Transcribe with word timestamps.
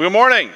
Good 0.00 0.12
morning. 0.12 0.50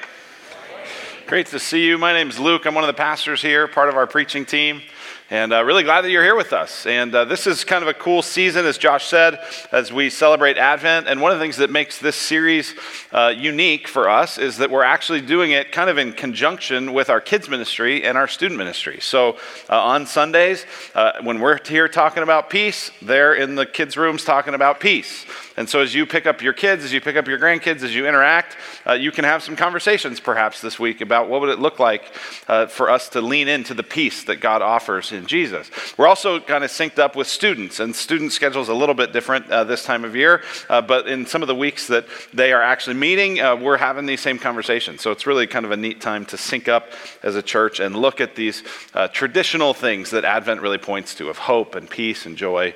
Great 1.27 1.45
to 1.47 1.59
see 1.59 1.85
you. 1.85 1.99
My 1.99 2.13
name 2.13 2.29
is 2.29 2.39
Luke. 2.39 2.65
I'm 2.65 2.73
one 2.73 2.83
of 2.83 2.87
the 2.87 2.95
pastors 2.95 3.43
here, 3.43 3.67
part 3.67 3.89
of 3.89 3.95
our 3.95 4.07
preaching 4.07 4.43
team. 4.43 4.81
And 5.29 5.53
uh, 5.53 5.63
really 5.63 5.83
glad 5.83 6.01
that 6.01 6.09
you're 6.09 6.23
here 6.23 6.35
with 6.35 6.51
us. 6.51 6.87
And 6.87 7.13
uh, 7.13 7.25
this 7.25 7.45
is 7.45 7.63
kind 7.63 7.83
of 7.83 7.87
a 7.87 7.93
cool 7.93 8.23
season, 8.23 8.65
as 8.65 8.79
Josh 8.79 9.05
said, 9.05 9.39
as 9.71 9.93
we 9.93 10.09
celebrate 10.09 10.57
Advent. 10.57 11.07
And 11.07 11.21
one 11.21 11.31
of 11.31 11.37
the 11.37 11.43
things 11.43 11.57
that 11.57 11.69
makes 11.69 11.99
this 11.99 12.15
series 12.15 12.73
uh, 13.11 13.35
unique 13.37 13.87
for 13.87 14.09
us 14.09 14.39
is 14.39 14.57
that 14.57 14.71
we're 14.71 14.81
actually 14.81 15.21
doing 15.21 15.51
it 15.51 15.71
kind 15.71 15.91
of 15.91 15.99
in 15.99 16.13
conjunction 16.13 16.91
with 16.91 17.11
our 17.11 17.21
kids' 17.21 17.47
ministry 17.47 18.03
and 18.03 18.17
our 18.17 18.27
student 18.27 18.57
ministry. 18.57 18.97
So 18.99 19.37
uh, 19.69 19.79
on 19.79 20.07
Sundays, 20.07 20.65
uh, 20.95 21.21
when 21.21 21.39
we're 21.39 21.59
here 21.63 21.87
talking 21.87 22.23
about 22.23 22.49
peace, 22.49 22.89
they're 22.99 23.35
in 23.35 23.53
the 23.53 23.67
kids' 23.67 23.95
rooms 23.95 24.23
talking 24.23 24.55
about 24.55 24.79
peace. 24.79 25.23
And 25.57 25.69
so, 25.69 25.79
as 25.79 25.93
you 25.93 26.05
pick 26.05 26.25
up 26.25 26.41
your 26.41 26.53
kids, 26.53 26.83
as 26.83 26.91
you 26.91 26.99
pick 26.99 27.15
up 27.15 27.27
your 27.27 27.39
grandkids, 27.39 27.81
as 27.83 27.95
you 27.95 28.07
interact, 28.07 28.57
uh, 28.85 28.93
you 28.93 29.11
can 29.11 29.23
have 29.23 29.41
some 29.41 29.55
conversations 29.55 30.19
perhaps 30.19 30.59
this 30.59 30.77
week 30.77 30.99
about 30.99 31.29
what 31.29 31.41
would 31.41 31.49
it 31.49 31.59
look 31.59 31.79
like 31.79 32.11
uh, 32.47 32.65
for 32.67 32.89
us 32.89 33.09
to 33.09 33.21
lean 33.21 33.47
into 33.47 33.73
the 33.73 33.83
peace 33.83 34.25
that 34.25 34.37
God 34.37 34.61
offers 34.61 35.13
in 35.13 35.27
Jesus. 35.27 35.71
We're 35.97 36.07
also 36.07 36.39
kind 36.39 36.63
of 36.63 36.71
synced 36.71 36.99
up 36.99 37.15
with 37.15 37.27
students, 37.27 37.79
and 37.79 37.95
student 37.95 38.33
schedules 38.33 38.67
a 38.67 38.73
little 38.73 38.95
bit 38.95 39.13
different 39.13 39.49
uh, 39.49 39.63
this 39.63 39.85
time 39.85 40.03
of 40.03 40.15
year. 40.15 40.43
Uh, 40.69 40.81
but 40.81 41.07
in 41.07 41.25
some 41.25 41.41
of 41.41 41.47
the 41.47 41.55
weeks 41.55 41.87
that 41.87 42.05
they 42.33 42.51
are 42.51 42.61
actually 42.61 42.95
meeting, 42.95 43.39
uh, 43.39 43.55
we're 43.55 43.77
having 43.77 44.05
these 44.05 44.21
same 44.21 44.37
conversations. 44.37 45.01
So 45.01 45.11
it's 45.11 45.25
really 45.25 45.47
kind 45.47 45.65
of 45.65 45.71
a 45.71 45.77
neat 45.77 46.01
time 46.01 46.25
to 46.25 46.37
sync 46.37 46.67
up 46.67 46.89
as 47.23 47.35
a 47.35 47.41
church 47.41 47.79
and 47.79 47.95
look 47.95 48.19
at 48.19 48.35
these 48.35 48.63
uh, 48.93 49.07
traditional 49.07 49.73
things 49.73 50.09
that 50.11 50.25
Advent 50.25 50.61
really 50.61 50.77
points 50.77 51.15
to 51.15 51.29
of 51.29 51.37
hope 51.37 51.75
and 51.75 51.89
peace 51.89 52.25
and 52.25 52.35
joy 52.35 52.73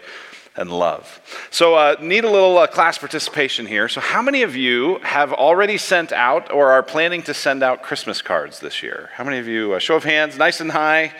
and 0.59 0.69
love. 0.71 1.21
So, 1.49 1.75
uh, 1.75 1.95
need 2.01 2.25
a 2.25 2.29
little 2.29 2.57
uh, 2.57 2.67
class 2.67 2.97
participation 2.97 3.65
here. 3.65 3.87
So, 3.87 4.01
how 4.01 4.21
many 4.21 4.43
of 4.43 4.55
you 4.55 4.99
have 4.99 5.31
already 5.33 5.77
sent 5.77 6.11
out 6.11 6.51
or 6.51 6.71
are 6.71 6.83
planning 6.83 7.23
to 7.23 7.33
send 7.33 7.63
out 7.63 7.81
Christmas 7.81 8.21
cards 8.21 8.59
this 8.59 8.83
year? 8.83 9.09
How 9.13 9.23
many 9.23 9.39
of 9.39 9.47
you? 9.47 9.73
Uh, 9.73 9.79
show 9.79 9.95
of 9.95 10.03
hands, 10.03 10.37
nice 10.37 10.59
and 10.59 10.71
high. 10.71 11.13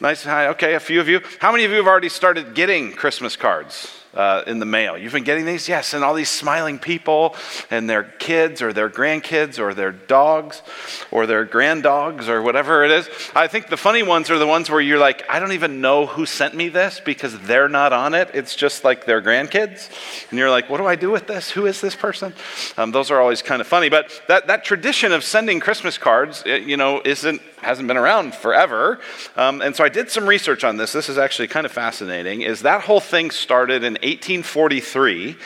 Nice 0.00 0.24
and 0.24 0.32
high. 0.32 0.48
Okay, 0.48 0.74
a 0.74 0.80
few 0.80 1.00
of 1.00 1.08
you. 1.08 1.20
How 1.38 1.52
many 1.52 1.64
of 1.64 1.70
you 1.70 1.76
have 1.76 1.86
already 1.86 2.08
started 2.08 2.54
getting 2.54 2.92
Christmas 2.92 3.36
cards? 3.36 4.01
Uh, 4.14 4.42
in 4.46 4.58
the 4.58 4.66
mail. 4.66 4.96
You've 4.96 5.12
been 5.12 5.24
getting 5.24 5.46
these? 5.46 5.68
Yes, 5.68 5.94
and 5.94 6.04
all 6.04 6.14
these 6.14 6.28
smiling 6.28 6.78
people 6.78 7.34
and 7.70 7.88
their 7.88 8.04
kids 8.04 8.62
or 8.62 8.72
their 8.72 8.90
grandkids 8.90 9.58
or 9.58 9.74
their 9.74 9.92
dogs 9.92 10.62
or 11.10 11.26
their 11.26 11.46
granddogs 11.46 12.28
or 12.28 12.42
whatever 12.42 12.84
it 12.84 12.90
is. 12.90 13.08
I 13.34 13.46
think 13.48 13.68
the 13.68 13.76
funny 13.76 14.02
ones 14.02 14.30
are 14.30 14.38
the 14.38 14.46
ones 14.46 14.70
where 14.70 14.80
you're 14.80 14.98
like, 14.98 15.24
I 15.28 15.38
don't 15.38 15.52
even 15.52 15.80
know 15.80 16.06
who 16.06 16.26
sent 16.26 16.54
me 16.54 16.68
this 16.68 17.00
because 17.00 17.38
they're 17.40 17.68
not 17.68 17.92
on 17.92 18.14
it. 18.14 18.30
It's 18.34 18.54
just 18.54 18.84
like 18.84 19.06
their 19.06 19.22
grandkids. 19.22 19.88
And 20.30 20.38
you're 20.38 20.50
like, 20.50 20.68
what 20.68 20.78
do 20.78 20.86
I 20.86 20.96
do 20.96 21.10
with 21.10 21.26
this? 21.26 21.50
Who 21.50 21.66
is 21.66 21.80
this 21.80 21.94
person? 21.94 22.34
Um, 22.76 22.90
those 22.90 23.10
are 23.10 23.20
always 23.20 23.42
kind 23.42 23.60
of 23.60 23.66
funny. 23.66 23.88
But 23.88 24.22
that, 24.28 24.46
that 24.46 24.64
tradition 24.64 25.12
of 25.12 25.24
sending 25.24 25.60
Christmas 25.60 25.98
cards, 25.98 26.42
you 26.46 26.76
know, 26.76 27.00
isn't 27.04 27.40
hasn't 27.62 27.88
been 27.88 27.96
around 27.96 28.34
forever. 28.34 29.00
Um, 29.36 29.62
and 29.62 29.74
so 29.74 29.84
I 29.84 29.88
did 29.88 30.10
some 30.10 30.26
research 30.26 30.64
on 30.64 30.76
this. 30.76 30.92
This 30.92 31.08
is 31.08 31.18
actually 31.18 31.48
kind 31.48 31.66
of 31.66 31.72
fascinating. 31.72 32.42
Is 32.42 32.62
that 32.62 32.82
whole 32.82 33.00
thing 33.00 33.30
started 33.30 33.84
in 33.84 33.94
1843 33.94 35.36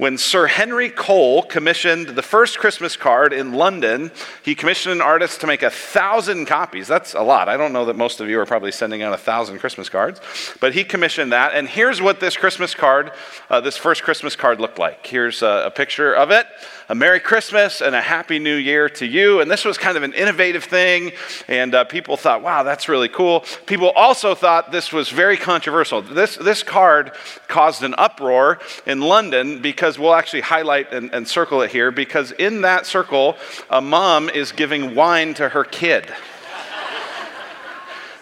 when 0.00 0.16
Sir 0.16 0.46
Henry 0.46 0.88
Cole 0.88 1.42
commissioned 1.42 2.08
the 2.08 2.22
first 2.22 2.58
Christmas 2.58 2.96
card 2.96 3.34
in 3.34 3.52
London, 3.52 4.10
he 4.42 4.54
commissioned 4.54 4.94
an 4.94 5.02
artist 5.02 5.42
to 5.42 5.46
make 5.46 5.62
a 5.62 5.68
thousand 5.68 6.46
copies. 6.46 6.88
That's 6.88 7.12
a 7.12 7.20
lot. 7.20 7.50
I 7.50 7.58
don't 7.58 7.74
know 7.74 7.84
that 7.84 7.96
most 7.96 8.18
of 8.18 8.26
you 8.30 8.40
are 8.40 8.46
probably 8.46 8.72
sending 8.72 9.02
out 9.02 9.12
a 9.12 9.18
thousand 9.18 9.58
Christmas 9.58 9.90
cards, 9.90 10.18
but 10.58 10.72
he 10.72 10.84
commissioned 10.84 11.32
that. 11.32 11.52
And 11.52 11.68
here's 11.68 12.00
what 12.00 12.18
this 12.18 12.34
Christmas 12.34 12.74
card, 12.74 13.12
uh, 13.50 13.60
this 13.60 13.76
first 13.76 14.02
Christmas 14.02 14.34
card 14.34 14.58
looked 14.58 14.78
like. 14.78 15.06
Here's 15.06 15.42
a, 15.42 15.64
a 15.66 15.70
picture 15.70 16.14
of 16.14 16.30
it 16.30 16.46
a 16.90 16.94
Merry 16.96 17.20
Christmas 17.20 17.80
and 17.80 17.94
a 17.94 18.00
Happy 18.00 18.40
New 18.40 18.56
Year 18.56 18.88
to 18.88 19.06
you. 19.06 19.40
And 19.40 19.48
this 19.48 19.64
was 19.64 19.78
kind 19.78 19.96
of 19.96 20.02
an 20.02 20.12
innovative 20.12 20.64
thing, 20.64 21.12
and 21.46 21.72
uh, 21.72 21.84
people 21.84 22.16
thought, 22.16 22.42
wow, 22.42 22.64
that's 22.64 22.88
really 22.88 23.08
cool. 23.08 23.44
People 23.64 23.90
also 23.90 24.34
thought 24.34 24.72
this 24.72 24.92
was 24.92 25.08
very 25.08 25.36
controversial. 25.36 26.02
This, 26.02 26.34
this 26.34 26.64
card 26.64 27.12
caused 27.46 27.84
an 27.84 27.94
uproar 27.96 28.58
in 28.86 29.02
London 29.02 29.62
because 29.62 30.00
we'll 30.00 30.14
actually 30.14 30.40
highlight 30.40 30.92
and, 30.92 31.14
and 31.14 31.28
circle 31.28 31.62
it 31.62 31.70
here, 31.70 31.92
because 31.92 32.32
in 32.32 32.62
that 32.62 32.86
circle, 32.86 33.36
a 33.70 33.80
mom 33.80 34.28
is 34.28 34.50
giving 34.50 34.96
wine 34.96 35.32
to 35.34 35.50
her 35.50 35.62
kid. 35.62 36.12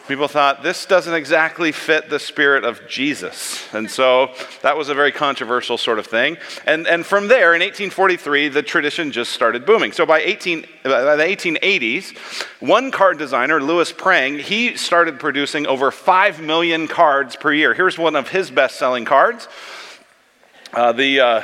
People 0.08 0.26
thought 0.26 0.62
this 0.62 0.86
doesn't 0.86 1.12
exactly 1.12 1.70
fit 1.70 2.08
the 2.08 2.18
spirit 2.18 2.64
of 2.64 2.88
Jesus. 2.88 3.62
And 3.74 3.90
so 3.90 4.32
that 4.62 4.74
was 4.74 4.88
a 4.88 4.94
very 4.94 5.12
controversial 5.12 5.76
sort 5.76 5.98
of 5.98 6.06
thing. 6.06 6.38
And, 6.64 6.86
and 6.86 7.04
from 7.04 7.28
there, 7.28 7.54
in 7.54 7.60
1843, 7.60 8.48
the 8.48 8.62
tradition 8.62 9.12
just 9.12 9.32
started 9.32 9.66
booming. 9.66 9.92
So 9.92 10.06
by, 10.06 10.20
18, 10.20 10.62
by 10.82 11.14
the 11.14 11.24
1880s, 11.24 12.16
one 12.60 12.90
card 12.90 13.18
designer, 13.18 13.60
Louis 13.60 13.92
Prang, 13.92 14.38
he 14.38 14.78
started 14.78 15.20
producing 15.20 15.66
over 15.66 15.90
5 15.90 16.40
million 16.40 16.88
cards 16.88 17.36
per 17.36 17.52
year. 17.52 17.74
Here's 17.74 17.98
one 17.98 18.16
of 18.16 18.30
his 18.30 18.50
best 18.50 18.76
selling 18.76 19.04
cards. 19.04 19.46
Uh, 20.72 20.92
the. 20.92 21.20
Uh, 21.20 21.42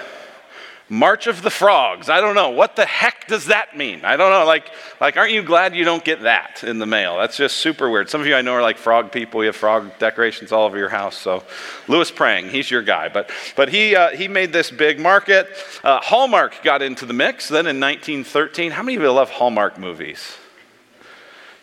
March 0.91 1.27
of 1.27 1.41
the 1.41 1.51
Frogs. 1.51 2.11
I 2.11 2.21
don't 2.21 2.35
know. 2.35 2.51
What 2.51 2.77
the 2.77 2.85
heck 2.85 3.27
does 3.27 3.47
that 3.47 3.77
mean? 3.77 4.05
I 4.05 4.17
don't 4.17 4.31
know. 4.31 4.45
Like, 4.45 4.71
like, 5.01 5.17
aren't 5.17 5.33
you 5.33 5.43
glad 5.43 5.75
you 5.75 5.85
don't 5.85 6.05
get 6.05 6.23
that 6.23 6.63
in 6.63 6.79
the 6.79 6.87
mail? 6.87 7.17
That's 7.17 7.39
just 7.39 7.57
super 7.57 7.89
weird. 7.89 8.11
Some 8.11 8.21
of 8.21 8.27
you 8.27 8.35
I 8.35 8.43
know 8.43 8.53
are 8.53 8.63
like 8.63 8.77
frog 8.77 9.11
people. 9.11 9.43
You 9.43 9.47
have 9.47 9.57
frog 9.57 9.99
decorations 9.99 10.53
all 10.53 10.67
over 10.67 10.77
your 10.77 10.91
house. 10.91 11.17
So, 11.17 11.43
Louis 11.89 12.11
Prang, 12.11 12.51
he's 12.51 12.71
your 12.71 12.83
guy. 12.83 13.09
But, 13.09 13.31
but 13.57 13.71
he, 13.71 13.97
uh, 13.97 14.11
he 14.11 14.29
made 14.29 14.53
this 14.53 14.71
big 14.71 15.01
market. 15.01 15.49
Uh, 15.83 16.01
Hallmark 16.03 16.63
got 16.63 16.83
into 16.83 17.07
the 17.07 17.15
mix 17.15 17.49
then 17.49 17.67
in 17.67 17.81
1913. 17.81 18.73
How 18.73 18.83
many 18.83 18.97
of 18.97 19.03
you 19.03 19.11
love 19.11 19.31
Hallmark 19.31 19.79
movies? 19.79 20.37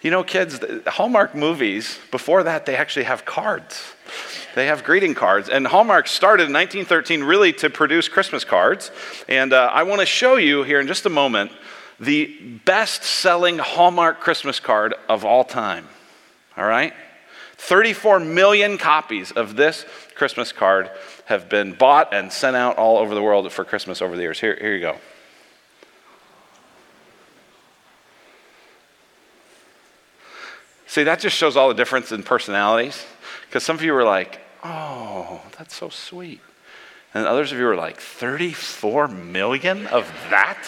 You 0.01 0.09
know, 0.09 0.23
kids, 0.23 0.59
Hallmark 0.87 1.35
movies, 1.35 1.99
before 2.09 2.43
that, 2.43 2.65
they 2.65 2.75
actually 2.75 3.05
have 3.05 3.23
cards. 3.23 3.93
They 4.55 4.65
have 4.65 4.83
greeting 4.83 5.13
cards. 5.13 5.47
And 5.47 5.67
Hallmark 5.67 6.07
started 6.07 6.47
in 6.47 6.53
1913 6.53 7.23
really 7.23 7.53
to 7.53 7.69
produce 7.69 8.07
Christmas 8.07 8.43
cards. 8.43 8.91
And 9.29 9.53
uh, 9.53 9.69
I 9.71 9.83
want 9.83 9.99
to 10.01 10.07
show 10.07 10.37
you 10.37 10.63
here 10.63 10.79
in 10.79 10.87
just 10.87 11.05
a 11.05 11.09
moment 11.09 11.51
the 11.99 12.59
best 12.65 13.03
selling 13.03 13.59
Hallmark 13.59 14.19
Christmas 14.19 14.59
card 14.59 14.95
of 15.07 15.23
all 15.23 15.43
time. 15.43 15.87
All 16.57 16.65
right? 16.65 16.93
34 17.57 18.21
million 18.21 18.79
copies 18.79 19.31
of 19.31 19.55
this 19.55 19.85
Christmas 20.15 20.51
card 20.51 20.89
have 21.25 21.47
been 21.47 21.73
bought 21.73 22.11
and 22.11 22.33
sent 22.33 22.55
out 22.55 22.77
all 22.77 22.97
over 22.97 23.13
the 23.13 23.21
world 23.21 23.51
for 23.51 23.63
Christmas 23.63 24.01
over 24.01 24.15
the 24.15 24.23
years. 24.23 24.39
Here, 24.39 24.57
here 24.59 24.73
you 24.73 24.81
go. 24.81 24.97
See, 30.91 31.03
that 31.03 31.21
just 31.21 31.37
shows 31.37 31.55
all 31.55 31.69
the 31.69 31.73
difference 31.73 32.11
in 32.11 32.21
personalities. 32.21 33.05
Because 33.47 33.63
some 33.63 33.77
of 33.77 33.81
you 33.81 33.93
were 33.93 34.03
like, 34.03 34.41
oh, 34.61 35.41
that's 35.57 35.73
so 35.73 35.87
sweet. 35.87 36.41
And 37.13 37.25
others 37.25 37.53
of 37.53 37.57
you 37.57 37.63
were 37.63 37.77
like, 37.77 38.01
34 38.01 39.07
million 39.07 39.87
of 39.87 40.05
that? 40.31 40.61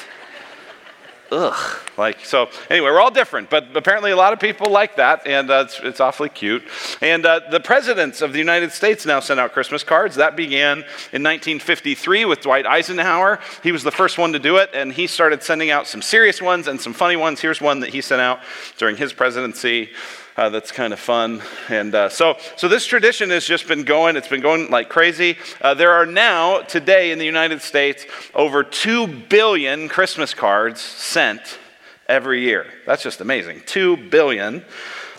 Ugh. 1.34 1.80
Like, 1.98 2.24
so 2.26 2.50
anyway, 2.70 2.92
we're 2.92 3.02
all 3.02 3.10
different, 3.10 3.50
but 3.50 3.76
apparently 3.76 4.12
a 4.12 4.16
lot 4.16 4.34
of 4.34 4.40
people 4.40 4.72
like 4.72 4.98
that, 4.98 5.26
and 5.26 5.50
uh, 5.50 5.64
it's, 5.66 5.80
it's, 5.80 6.00
awfully 6.00 6.30
cute. 6.30 6.64
And 7.02 7.26
uh, 7.26 7.42
the 7.50 7.60
presidents 7.60 8.22
of 8.22 8.34
the 8.34 8.40
United 8.40 8.72
States 8.72 9.06
now 9.06 9.20
send 9.20 9.40
out 9.40 9.52
Christmas 9.52 9.84
cards. 9.84 10.16
That 10.16 10.36
began 10.36 10.80
in 11.12 11.24
1953 11.24 12.26
with 12.26 12.42
Dwight 12.42 12.68
Eisenhower. 12.68 13.40
He 13.64 13.72
was 13.72 13.82
the 13.84 13.92
first 13.92 14.20
one 14.20 14.34
to 14.34 14.40
do 14.40 14.58
it, 14.58 14.70
and 14.74 14.94
he 14.94 15.08
started 15.08 15.42
sending 15.42 15.72
out 15.72 15.88
some 15.88 16.04
serious 16.04 16.40
ones 16.40 16.68
and 16.68 16.80
some 16.80 16.94
funny 16.94 17.16
ones. 17.16 17.42
Here's 17.42 17.62
one 17.62 17.80
that 17.80 17.90
he 17.90 18.02
sent 18.02 18.22
out 18.22 18.40
during 18.78 18.96
his 18.96 19.12
presidency 19.12 19.90
uh, 20.38 20.50
that's 20.50 20.72
kind 20.72 20.94
of 20.94 21.00
fun. 21.00 21.42
And 21.70 21.94
uh, 21.94 22.10
so, 22.10 22.38
so 22.56 22.68
this 22.68 22.86
tradition 22.86 23.30
has 23.30 23.46
just 23.46 23.68
been 23.68 23.84
going, 23.84 24.16
it's 24.16 24.28
been 24.28 24.42
going 24.42 24.70
like 24.70 24.90
crazy. 24.90 25.38
Uh, 25.62 25.74
there 25.74 25.92
are 25.92 26.06
now, 26.06 26.62
today 26.62 27.12
in 27.12 27.20
the 27.20 27.26
United 27.26 27.62
States, 27.62 28.06
over 28.34 28.64
2 28.64 29.08
billion 29.08 29.90
Christmas 29.90 30.34
cards 30.34 30.82
sent 30.82 31.60
every 32.07 32.42
year. 32.42 32.66
That's 32.86 33.04
just 33.04 33.22
amazing. 33.22 33.62
2 33.66 33.98
billion. 34.10 34.66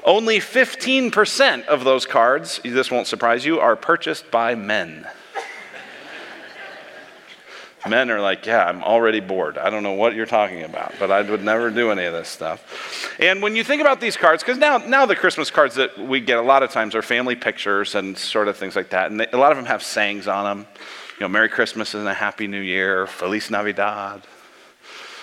Only 0.04 0.38
15% 0.38 1.66
of 1.66 1.84
those 1.84 2.04
cards, 2.04 2.60
this 2.62 2.90
won't 2.90 3.06
surprise 3.06 3.46
you, 3.46 3.60
are 3.60 3.74
purchased 3.74 4.30
by 4.30 4.54
men. 4.54 5.06
Men 7.86 8.10
are 8.10 8.20
like, 8.20 8.46
yeah, 8.46 8.64
I'm 8.64 8.82
already 8.82 9.20
bored. 9.20 9.58
I 9.58 9.68
don't 9.68 9.82
know 9.82 9.92
what 9.92 10.14
you're 10.14 10.24
talking 10.24 10.62
about, 10.62 10.94
but 10.98 11.10
I 11.10 11.20
would 11.20 11.44
never 11.44 11.70
do 11.70 11.90
any 11.90 12.04
of 12.04 12.12
this 12.12 12.28
stuff. 12.28 13.14
And 13.20 13.42
when 13.42 13.54
you 13.56 13.62
think 13.62 13.82
about 13.82 14.00
these 14.00 14.16
cards, 14.16 14.42
because 14.42 14.58
now, 14.58 14.78
now 14.78 15.04
the 15.04 15.16
Christmas 15.16 15.50
cards 15.50 15.74
that 15.74 15.98
we 15.98 16.20
get 16.20 16.38
a 16.38 16.42
lot 16.42 16.62
of 16.62 16.70
times 16.70 16.94
are 16.94 17.02
family 17.02 17.36
pictures 17.36 17.94
and 17.94 18.16
sort 18.16 18.48
of 18.48 18.56
things 18.56 18.74
like 18.74 18.90
that. 18.90 19.10
And 19.10 19.20
they, 19.20 19.26
a 19.32 19.36
lot 19.36 19.52
of 19.52 19.58
them 19.58 19.66
have 19.66 19.82
sayings 19.82 20.26
on 20.26 20.44
them. 20.44 20.66
You 21.18 21.20
know, 21.20 21.28
Merry 21.28 21.48
Christmas 21.48 21.94
and 21.94 22.08
a 22.08 22.14
Happy 22.14 22.46
New 22.46 22.60
Year, 22.60 23.06
Feliz 23.06 23.50
Navidad. 23.50 24.22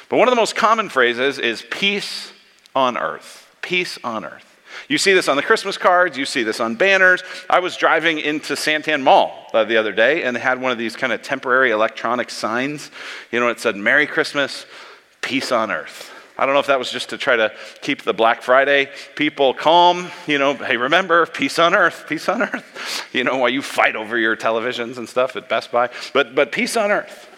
But 0.08 0.18
one 0.18 0.28
of 0.28 0.31
the 0.31 0.40
most 0.40 0.56
common 0.56 0.90
phrases 0.90 1.40
is 1.40 1.66
peace 1.72 2.31
on 2.75 2.98
earth. 2.98 3.50
Peace 3.62 3.98
on 4.04 4.24
earth. 4.24 4.50
You 4.88 4.98
see 4.98 5.13
this 5.13 5.28
on 5.28 5.38
the 5.38 5.44
Christmas 5.44 5.78
cards, 5.78 6.18
you 6.18 6.25
see 6.25 6.44
this 6.44 6.60
on 6.60 6.75
banners. 6.75 7.24
I 7.50 7.60
was 7.60 7.78
driving 7.78 8.19
into 8.19 8.54
Santan 8.54 9.01
Mall 9.01 9.48
uh, 9.54 9.63
the 9.63 9.78
other 9.78 9.92
day 9.92 10.24
and 10.24 10.36
had 10.38 10.62
one 10.62 10.72
of 10.72 10.78
these 10.78 10.95
kind 10.95 11.13
of 11.13 11.22
temporary 11.22 11.72
electronic 11.72 12.30
signs. 12.30 12.92
You 13.31 13.39
know, 13.39 13.50
it 13.50 13.60
said, 13.60 13.75
Merry 13.75 14.07
Christmas, 14.07 14.66
peace 15.22 15.51
on 15.51 15.72
earth. 15.72 16.12
I 16.38 16.45
don't 16.45 16.56
know 16.56 16.60
if 16.60 16.68
that 16.68 16.80
was 16.80 16.89
just 16.89 17.10
to 17.10 17.18
try 17.18 17.36
to 17.36 17.51
keep 17.81 18.01
the 18.01 18.13
Black 18.13 18.42
Friday 18.42 18.89
people 19.16 19.54
calm. 19.54 20.07
You 20.25 20.39
know, 20.39 20.56
hey, 20.56 20.78
remember, 20.78 21.25
peace 21.27 21.60
on 21.60 21.75
earth, 21.75 22.06
peace 22.07 22.27
on 22.27 22.42
earth. 22.42 23.07
You 23.13 23.25
know, 23.25 23.38
while 23.38 23.50
you 23.50 23.62
fight 23.62 23.95
over 23.98 24.18
your 24.18 24.38
televisions 24.38 24.98
and 24.98 25.07
stuff 25.07 25.36
at 25.36 25.50
Best 25.50 25.72
Buy. 25.72 25.89
But, 26.13 26.34
but 26.34 26.51
peace 26.51 26.77
on 26.77 26.92
earth. 26.92 27.30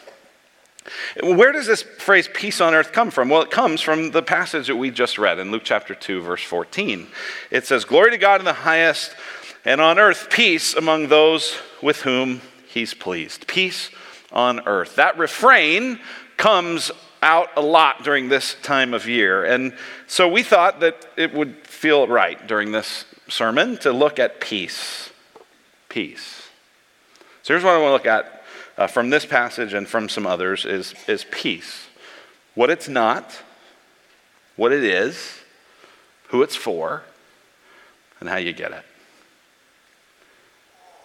Where 1.22 1.52
does 1.52 1.68
this 1.68 1.82
phrase 1.82 2.30
peace 2.34 2.60
on 2.60 2.74
earth 2.74 2.92
come 2.92 3.12
from? 3.12 3.30
Well, 3.30 3.42
it 3.42 3.52
comes 3.52 3.82
from 3.82 4.12
the 4.12 4.24
passage 4.24 4.68
that 4.68 4.76
we 4.76 4.92
just 4.92 5.18
read 5.18 5.40
in 5.40 5.52
Luke 5.52 5.64
chapter 5.64 5.96
2, 5.96 6.22
verse 6.22 6.44
14. 6.44 7.08
It 7.52 7.66
says, 7.66 7.86
Glory 7.86 8.12
to 8.12 8.18
God 8.18 8.42
in 8.42 8.46
the 8.46 8.54
highest, 8.54 9.16
and 9.64 9.80
on 9.80 9.98
earth 9.98 10.30
peace 10.30 10.74
among 10.74 11.08
those 11.08 11.58
with 11.82 12.02
whom 12.02 12.42
he's 12.68 12.94
pleased. 12.94 13.48
Peace 13.48 13.92
on 14.32 14.68
earth. 14.68 14.96
That 14.96 15.18
refrain 15.18 16.00
comes 16.38 16.92
out 17.22 17.50
a 17.56 17.62
lot 17.62 18.04
during 18.04 18.28
this 18.28 18.56
time 18.62 18.94
of 18.94 19.08
year. 19.08 19.46
And 19.46 19.74
so 20.08 20.28
we 20.28 20.44
thought 20.44 20.82
that 20.82 21.06
it 21.16 21.34
would 21.34 21.56
feel 21.66 22.08
right 22.08 22.46
during 22.48 22.74
this 22.74 23.06
sermon 23.30 23.78
to 23.78 23.94
look 23.94 24.20
at 24.20 24.42
peace. 24.42 25.12
Peace. 25.88 26.50
So 27.44 27.54
here's 27.54 27.64
what 27.64 27.74
I 27.74 27.78
want 27.78 27.90
to 27.90 27.94
look 27.94 28.06
at 28.06 28.43
uh, 28.78 28.88
from 28.88 29.10
this 29.10 29.26
passage 29.26 29.74
and 29.74 29.88
from 29.88 30.10
some 30.10 30.26
others 30.26 30.66
is, 30.66 30.94
is 31.08 31.26
peace. 31.32 31.88
What 32.56 32.70
it's 32.70 32.88
not, 32.88 33.42
what 34.56 34.72
it 34.72 34.84
is, 34.84 35.40
who 36.30 36.42
it's 36.44 36.56
for, 36.56 37.04
and 38.20 38.30
how 38.30 38.38
you 38.38 38.54
get 38.54 38.72
it. 38.72 38.84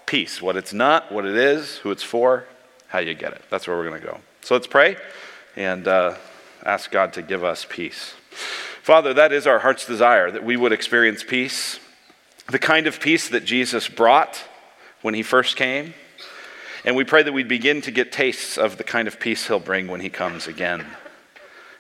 Peace. 0.07 0.41
What 0.41 0.57
it's 0.57 0.73
not, 0.73 1.13
what 1.13 1.27
it 1.27 1.37
is, 1.37 1.79
who 1.79 1.91
it's 1.91 2.03
for, 2.03 2.45
how 2.89 2.99
you 3.01 3.15
get 3.15 3.33
it. 3.33 3.43
That's 3.51 3.67
where 3.67 3.77
we're 3.77 3.89
going 3.89 4.01
to 4.01 4.07
go. 4.07 4.19
So 4.43 4.55
let's 4.55 4.67
pray 4.67 4.97
and 5.57 5.87
uh, 5.87 6.15
ask 6.65 6.91
God 6.91 7.13
to 7.15 7.23
give 7.23 7.45
us 7.45 7.67
peace. 7.69 8.15
Father, 8.83 9.13
that 9.13 9.33
is 9.33 9.47
our 9.47 9.59
heart's 9.59 9.87
desire 9.87 10.31
that 10.31 10.45
we 10.45 10.57
would 10.57 10.73
experience 10.73 11.23
peace, 11.23 11.79
the 12.47 12.59
kind 12.59 12.87
of 12.87 13.01
peace 13.01 13.29
that 13.29 13.45
Jesus 13.45 13.89
brought 13.89 14.43
when 15.03 15.13
he 15.13 15.23
first 15.23 15.57
came 15.57 15.93
and 16.89 16.97
we 16.97 17.05
pray 17.05 17.23
that 17.23 17.35
we'd 17.35 17.49
begin 17.49 17.83
to 17.83 17.91
get 17.91 18.13
tastes 18.13 18.57
of 18.57 18.79
the 18.79 18.83
kind 18.83 19.07
of 19.07 19.21
peace 19.21 19.47
He'll 19.47 19.61
bring 19.61 19.89
when 19.89 20.01
He 20.01 20.09
comes 20.09 20.47
again. 20.47 20.87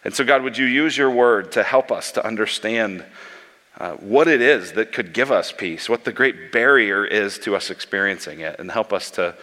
And 0.04 0.12
so, 0.12 0.22
God, 0.22 0.42
would 0.42 0.58
you 0.58 0.66
use 0.66 0.98
your 0.98 1.10
word 1.10 1.50
to 1.52 1.62
help 1.62 1.90
us 1.90 2.12
to 2.12 2.26
understand 2.26 3.06
uh, 3.78 3.92
what 3.94 4.28
it 4.28 4.42
is 4.42 4.72
that 4.72 4.92
could 4.92 5.14
give 5.14 5.32
us 5.32 5.50
peace, 5.50 5.88
what 5.88 6.04
the 6.04 6.12
great 6.12 6.52
barrier 6.52 7.06
is 7.06 7.38
to 7.38 7.56
us 7.56 7.70
experiencing 7.70 8.40
it, 8.40 8.60
and 8.60 8.70
help 8.70 8.92
us 8.92 9.10
to, 9.12 9.34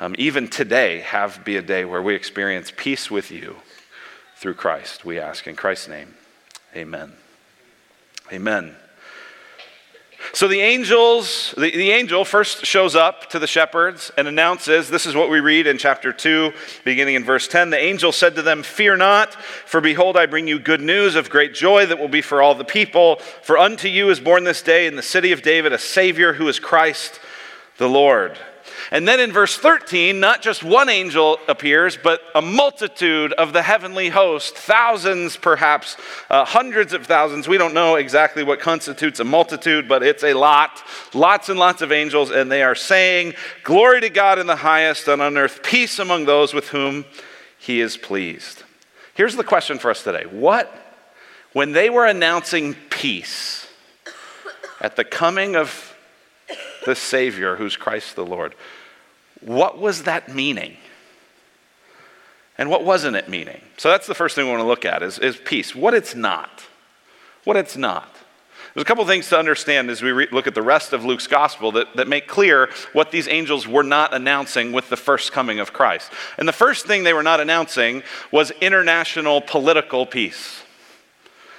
um, 0.00 0.14
even 0.18 0.48
today, 0.48 1.00
have 1.00 1.42
be 1.46 1.56
a 1.56 1.62
day 1.62 1.86
where 1.86 2.02
we 2.02 2.14
experience 2.14 2.70
peace 2.76 3.10
with 3.10 3.30
you 3.30 3.56
through 4.36 4.52
Christ, 4.52 5.06
we 5.06 5.18
ask. 5.18 5.46
In 5.46 5.56
Christ's 5.56 5.88
name, 5.88 6.12
amen. 6.76 7.14
Amen. 8.30 8.76
So 10.32 10.48
the 10.48 10.60
angels, 10.60 11.54
the, 11.56 11.70
the, 11.70 11.90
angel 11.90 12.24
first 12.24 12.66
shows 12.66 12.94
up 12.94 13.30
to 13.30 13.38
the 13.38 13.46
shepherds 13.46 14.10
and 14.16 14.28
announces, 14.28 14.88
this 14.88 15.06
is 15.06 15.14
what 15.14 15.30
we 15.30 15.40
read 15.40 15.66
in 15.66 15.78
chapter 15.78 16.12
2, 16.12 16.52
beginning 16.84 17.14
in 17.14 17.24
verse 17.24 17.48
10. 17.48 17.70
The 17.70 17.78
angel 17.78 18.12
said 18.12 18.34
to 18.36 18.42
them, 18.42 18.62
Fear 18.62 18.96
not, 18.96 19.34
for 19.34 19.80
behold, 19.80 20.16
I 20.16 20.26
bring 20.26 20.48
you 20.48 20.58
good 20.58 20.80
news 20.80 21.14
of 21.14 21.30
great 21.30 21.54
joy 21.54 21.86
that 21.86 21.98
will 21.98 22.08
be 22.08 22.22
for 22.22 22.42
all 22.42 22.54
the 22.54 22.64
people. 22.64 23.16
For 23.42 23.58
unto 23.58 23.88
you 23.88 24.10
is 24.10 24.20
born 24.20 24.44
this 24.44 24.62
day 24.62 24.86
in 24.86 24.96
the 24.96 25.02
city 25.02 25.32
of 25.32 25.42
David 25.42 25.72
a 25.72 25.78
Savior 25.78 26.34
who 26.34 26.48
is 26.48 26.58
Christ 26.58 27.20
the 27.78 27.88
Lord. 27.88 28.38
And 28.90 29.06
then 29.06 29.20
in 29.20 29.32
verse 29.32 29.56
13, 29.56 30.20
not 30.20 30.42
just 30.42 30.62
one 30.62 30.88
angel 30.88 31.38
appears, 31.48 31.96
but 31.96 32.20
a 32.34 32.42
multitude 32.42 33.32
of 33.32 33.52
the 33.52 33.62
heavenly 33.62 34.08
host, 34.08 34.56
thousands 34.56 35.36
perhaps, 35.36 35.96
uh, 36.30 36.44
hundreds 36.44 36.92
of 36.92 37.06
thousands. 37.06 37.48
We 37.48 37.58
don't 37.58 37.74
know 37.74 37.96
exactly 37.96 38.44
what 38.44 38.60
constitutes 38.60 39.20
a 39.20 39.24
multitude, 39.24 39.88
but 39.88 40.02
it's 40.02 40.24
a 40.24 40.34
lot, 40.34 40.82
lots 41.14 41.48
and 41.48 41.58
lots 41.58 41.82
of 41.82 41.92
angels, 41.92 42.30
and 42.30 42.50
they 42.50 42.62
are 42.62 42.74
saying, 42.74 43.34
Glory 43.64 44.00
to 44.02 44.10
God 44.10 44.38
in 44.38 44.46
the 44.46 44.56
highest, 44.56 45.08
and 45.08 45.20
on 45.20 45.36
earth 45.36 45.62
peace 45.62 45.98
among 45.98 46.26
those 46.26 46.54
with 46.54 46.68
whom 46.68 47.04
he 47.58 47.80
is 47.80 47.96
pleased. 47.96 48.62
Here's 49.14 49.34
the 49.34 49.44
question 49.44 49.78
for 49.78 49.90
us 49.90 50.02
today 50.02 50.24
What, 50.24 50.72
when 51.52 51.72
they 51.72 51.90
were 51.90 52.06
announcing 52.06 52.74
peace 52.90 53.66
at 54.80 54.96
the 54.96 55.04
coming 55.04 55.56
of 55.56 55.95
the 56.86 56.94
Savior, 56.96 57.56
who's 57.56 57.76
Christ 57.76 58.16
the 58.16 58.24
Lord, 58.24 58.54
what 59.42 59.78
was 59.78 60.04
that 60.04 60.34
meaning? 60.34 60.78
And 62.56 62.70
what 62.70 62.84
wasn't 62.84 63.16
it 63.16 63.28
meaning? 63.28 63.60
So 63.76 63.90
that's 63.90 64.06
the 64.06 64.14
first 64.14 64.34
thing 64.34 64.46
we 64.46 64.50
want 64.50 64.62
to 64.62 64.66
look 64.66 64.86
at 64.86 65.02
is, 65.02 65.18
is 65.18 65.36
peace. 65.36 65.74
What 65.74 65.92
it's 65.92 66.14
not. 66.14 66.62
What 67.44 67.56
it's 67.56 67.76
not. 67.76 68.08
There's 68.72 68.82
a 68.82 68.86
couple 68.86 69.06
things 69.06 69.28
to 69.30 69.38
understand 69.38 69.90
as 69.90 70.02
we 70.02 70.12
re- 70.12 70.28
look 70.32 70.46
at 70.46 70.54
the 70.54 70.62
rest 70.62 70.92
of 70.92 71.04
Luke's 71.04 71.26
gospel 71.26 71.72
that, 71.72 71.96
that 71.96 72.08
make 72.08 72.26
clear 72.26 72.70
what 72.92 73.10
these 73.10 73.28
angels 73.28 73.66
were 73.66 73.82
not 73.82 74.14
announcing 74.14 74.72
with 74.72 74.88
the 74.88 74.96
first 74.96 75.32
coming 75.32 75.60
of 75.60 75.72
Christ. 75.72 76.10
And 76.38 76.46
the 76.46 76.52
first 76.52 76.86
thing 76.86 77.02
they 77.02 77.14
were 77.14 77.22
not 77.22 77.40
announcing 77.40 78.02
was 78.30 78.50
international 78.60 79.40
political 79.40 80.06
peace. 80.06 80.62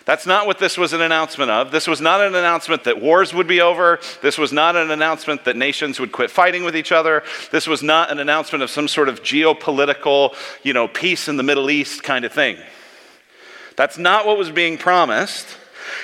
That's 0.08 0.26
not 0.26 0.48
what 0.48 0.58
this 0.58 0.78
was 0.78 0.94
an 0.94 1.02
announcement 1.02 1.52
of. 1.52 1.70
This 1.70 1.86
was 1.86 2.00
not 2.00 2.22
an 2.22 2.34
announcement 2.34 2.86
that 2.86 3.02
wars 3.02 3.34
would 3.34 3.46
be 3.46 3.60
over. 3.60 4.00
This 4.22 4.38
was 4.38 4.54
not 4.54 4.78
an 4.78 4.90
announcement 4.90 5.44
that 5.44 5.58
nations 5.58 6.00
would 6.00 6.14
quit 6.14 6.32
fighting 6.32 6.64
with 6.64 6.78
each 6.78 6.94
other. 6.94 7.24
This 7.52 7.68
was 7.68 7.84
not 7.84 8.10
an 8.10 8.18
announcement 8.18 8.64
of 8.64 8.70
some 8.70 8.88
sort 8.88 9.10
of 9.10 9.22
geopolitical, 9.22 10.34
you 10.64 10.72
know, 10.72 10.88
peace 10.88 11.28
in 11.28 11.36
the 11.36 11.44
Middle 11.44 11.70
East 11.70 12.04
kind 12.04 12.24
of 12.24 12.32
thing. 12.32 12.58
That's 13.76 13.98
not 13.98 14.26
what 14.26 14.38
was 14.38 14.50
being 14.50 14.78
promised. 14.78 15.58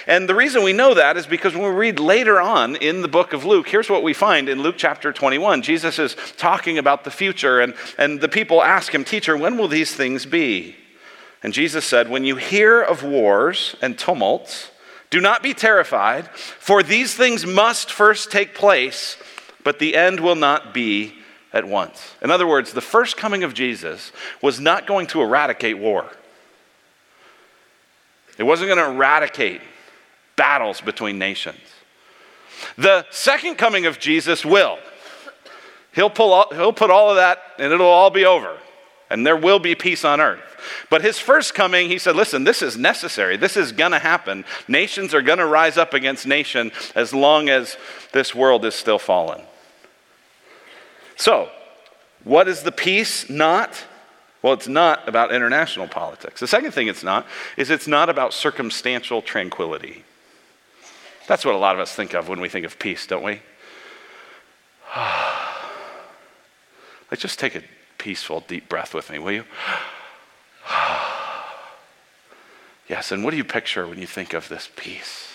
And 0.06 0.28
the 0.28 0.36
reason 0.36 0.64
we 0.64 0.74
know 0.74 0.96
that 0.96 1.16
is 1.16 1.26
because 1.26 1.54
when 1.54 1.64
we 1.64 1.70
read 1.70 1.98
later 1.98 2.42
on 2.42 2.76
in 2.76 3.04
the 3.04 3.08
book 3.08 3.32
of 3.32 3.46
Luke, 3.46 3.70
here's 3.70 3.90
what 3.90 4.04
we 4.04 4.14
find 4.14 4.50
in 4.50 4.62
Luke 4.62 4.76
chapter 4.78 5.14
21. 5.14 5.62
Jesus 5.62 5.98
is 5.98 6.18
talking 6.36 6.78
about 6.78 7.06
the 7.06 7.12
future, 7.12 7.62
and, 7.62 7.74
and 7.98 8.20
the 8.20 8.28
people 8.28 8.62
ask 8.62 8.94
him, 8.94 9.06
Teacher, 9.06 9.38
when 9.38 9.58
will 9.58 9.70
these 9.70 9.96
things 9.96 10.26
be? 10.26 10.76
And 11.44 11.54
Jesus 11.54 11.86
said, 11.86 12.10
When 12.10 12.24
you 12.24 12.38
hear 12.38 12.82
of 12.82 13.04
wars 13.04 13.76
and 13.82 14.00
tumults, 14.00 14.72
do 15.10 15.22
not 15.22 15.44
be 15.44 15.54
terrified, 15.54 16.28
for 16.30 16.82
these 16.82 17.14
things 17.14 17.46
must 17.46 17.92
first 17.92 18.32
take 18.32 18.56
place, 18.56 19.18
but 19.64 19.78
the 19.78 19.96
end 19.96 20.20
will 20.20 20.36
not 20.36 20.74
be 20.74 21.14
at 21.52 21.68
once. 21.68 22.16
In 22.22 22.32
other 22.32 22.48
words, 22.48 22.74
the 22.74 22.82
first 22.82 23.16
coming 23.16 23.44
of 23.44 23.54
Jesus 23.54 24.12
was 24.42 24.60
not 24.60 24.88
going 24.88 25.06
to 25.08 25.22
eradicate 25.22 25.78
war, 25.78 26.10
it 28.38 28.44
wasn't 28.44 28.70
going 28.70 28.80
to 28.80 28.92
eradicate 28.92 29.62
battles 30.36 30.82
between 30.82 31.20
nations. 31.20 31.60
The 32.78 33.06
second 33.12 33.56
coming 33.56 33.86
of 33.86 34.00
Jesus 34.00 34.46
will. 34.46 34.80
He'll, 35.94 36.10
pull 36.10 36.34
all, 36.34 36.48
he'll 36.52 36.74
put 36.74 36.90
all 36.90 37.12
of 37.12 37.18
that 37.18 37.38
and 37.60 37.72
it'll 37.72 37.86
all 37.86 38.10
be 38.10 38.26
over, 38.26 38.58
and 39.14 39.26
there 39.28 39.38
will 39.38 39.60
be 39.60 39.76
peace 39.76 40.04
on 40.04 40.20
earth. 40.20 40.42
But 40.90 41.04
his 41.04 41.20
first 41.20 41.54
coming, 41.54 41.88
he 41.88 42.00
said, 42.00 42.16
listen, 42.16 42.46
this 42.46 42.64
is 42.64 42.76
necessary. 42.76 43.38
This 43.38 43.56
is 43.56 43.72
going 43.72 43.92
to 43.92 44.00
happen. 44.00 44.44
Nations 44.68 45.14
are 45.14 45.22
going 45.22 45.38
to 45.38 45.46
rise 45.46 45.78
up 45.78 45.94
against 45.94 46.26
nation 46.26 46.72
as 46.96 47.14
long 47.14 47.48
as 47.48 47.78
this 48.12 48.34
world 48.34 48.66
is 48.66 48.74
still 48.74 48.98
fallen. 48.98 49.44
So, 51.16 51.50
what 52.24 52.48
is 52.48 52.64
the 52.64 52.72
peace 52.72 53.30
not? 53.30 53.86
Well, 54.42 54.54
it's 54.54 54.68
not 54.68 55.08
about 55.08 55.32
international 55.32 55.88
politics. 55.88 56.40
The 56.40 56.48
second 56.48 56.72
thing 56.72 56.88
it's 56.88 57.04
not 57.04 57.28
is 57.56 57.70
it's 57.70 57.88
not 57.88 58.10
about 58.10 58.34
circumstantial 58.34 59.22
tranquility. 59.22 60.06
That's 61.28 61.46
what 61.46 61.54
a 61.54 61.60
lot 61.60 61.76
of 61.76 61.82
us 61.82 61.94
think 61.94 62.16
of 62.16 62.30
when 62.30 62.42
we 62.42 62.50
think 62.50 62.66
of 62.66 62.80
peace, 62.80 63.06
don't 63.06 63.24
we? 63.24 63.42
Let's 67.12 67.22
just 67.22 67.38
take 67.38 67.56
a 67.56 67.62
peaceful, 68.04 68.42
deep 68.42 68.68
breath 68.68 68.94
with 68.94 69.10
me, 69.10 69.18
will 69.18 69.32
you? 69.32 69.46
yes, 72.90 73.14
and 73.14 73.24
what 73.24 73.32
do 73.32 73.38
you 73.38 73.46
picture 73.46 73.88
when 73.88 73.98
you 73.98 74.06
think 74.06 74.34
of 74.34 74.50
this 74.50 74.70
peace? 74.76 75.30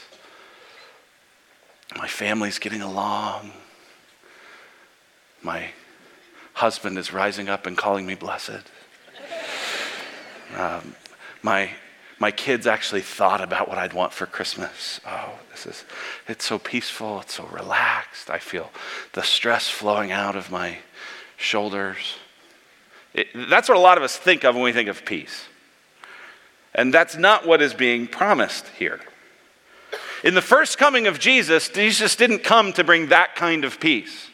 My 1.96 2.06
family's 2.06 2.58
getting 2.58 2.82
along. 2.82 3.52
My 5.42 5.70
husband 6.52 6.98
is 6.98 7.10
rising 7.10 7.48
up 7.48 7.64
and 7.64 7.74
calling 7.74 8.04
me 8.04 8.14
blessed. 8.14 8.64
Um, 10.54 10.94
my, 11.42 11.70
my 12.18 12.30
kids 12.30 12.66
actually 12.66 13.00
thought 13.00 13.40
about 13.40 13.66
what 13.66 13.78
I'd 13.78 13.94
want 13.94 14.12
for 14.12 14.26
Christmas. 14.26 15.00
Oh, 15.06 15.38
this 15.52 15.64
is, 15.64 15.84
it's 16.26 16.44
so 16.44 16.58
peaceful, 16.58 17.20
it's 17.22 17.32
so 17.32 17.46
relaxed. 17.46 18.28
I 18.28 18.38
feel 18.38 18.70
the 19.14 19.22
stress 19.22 19.70
flowing 19.70 20.12
out 20.12 20.36
of 20.36 20.50
my 20.50 20.80
shoulders. 21.38 22.16
It, 23.14 23.28
that's 23.48 23.68
what 23.68 23.76
a 23.76 23.80
lot 23.80 23.98
of 23.98 24.04
us 24.04 24.16
think 24.16 24.44
of 24.44 24.54
when 24.54 24.64
we 24.64 24.72
think 24.72 24.88
of 24.88 25.04
peace. 25.04 25.46
And 26.74 26.92
that's 26.92 27.16
not 27.16 27.46
what 27.46 27.62
is 27.62 27.74
being 27.74 28.06
promised 28.06 28.68
here. 28.78 29.00
In 30.24 30.34
the 30.34 30.42
first 30.42 30.78
coming 30.78 31.06
of 31.06 31.18
Jesus, 31.18 31.68
Jesus 31.68 32.16
didn't 32.16 32.40
come 32.40 32.72
to 32.74 32.84
bring 32.84 33.08
that 33.08 33.36
kind 33.36 33.64
of 33.64 33.80
peace. 33.80 34.28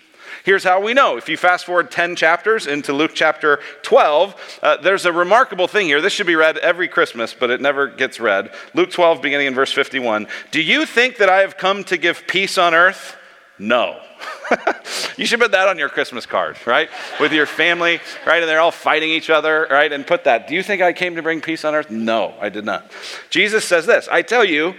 Here's 0.44 0.64
how 0.64 0.82
we 0.82 0.92
know. 0.92 1.16
If 1.16 1.30
you 1.30 1.38
fast 1.38 1.64
forward 1.64 1.90
10 1.90 2.16
chapters 2.16 2.66
into 2.66 2.92
Luke 2.92 3.12
chapter 3.14 3.60
12, 3.80 4.58
uh, 4.62 4.76
there's 4.76 5.06
a 5.06 5.12
remarkable 5.12 5.66
thing 5.66 5.86
here. 5.86 6.02
This 6.02 6.12
should 6.12 6.26
be 6.26 6.36
read 6.36 6.58
every 6.58 6.86
Christmas, 6.86 7.32
but 7.32 7.50
it 7.50 7.62
never 7.62 7.86
gets 7.86 8.20
read. 8.20 8.50
Luke 8.74 8.90
12, 8.90 9.22
beginning 9.22 9.46
in 9.46 9.54
verse 9.54 9.72
51. 9.72 10.26
Do 10.50 10.60
you 10.60 10.84
think 10.84 11.16
that 11.16 11.30
I 11.30 11.40
have 11.40 11.56
come 11.56 11.82
to 11.84 11.96
give 11.96 12.26
peace 12.26 12.58
on 12.58 12.74
earth? 12.74 13.16
No. 13.58 14.00
you 15.16 15.26
should 15.26 15.40
put 15.40 15.52
that 15.52 15.68
on 15.68 15.78
your 15.78 15.88
Christmas 15.88 16.26
card, 16.26 16.56
right? 16.66 16.88
With 17.20 17.32
your 17.32 17.46
family, 17.46 18.00
right? 18.26 18.42
And 18.42 18.48
they're 18.48 18.60
all 18.60 18.70
fighting 18.70 19.10
each 19.10 19.30
other, 19.30 19.66
right? 19.70 19.92
And 19.92 20.06
put 20.06 20.24
that. 20.24 20.48
Do 20.48 20.54
you 20.54 20.62
think 20.62 20.82
I 20.82 20.92
came 20.92 21.16
to 21.16 21.22
bring 21.22 21.40
peace 21.40 21.64
on 21.64 21.74
earth? 21.74 21.90
No, 21.90 22.34
I 22.40 22.48
did 22.48 22.64
not. 22.64 22.90
Jesus 23.30 23.64
says 23.64 23.86
this 23.86 24.08
I 24.10 24.22
tell 24.22 24.44
you, 24.44 24.74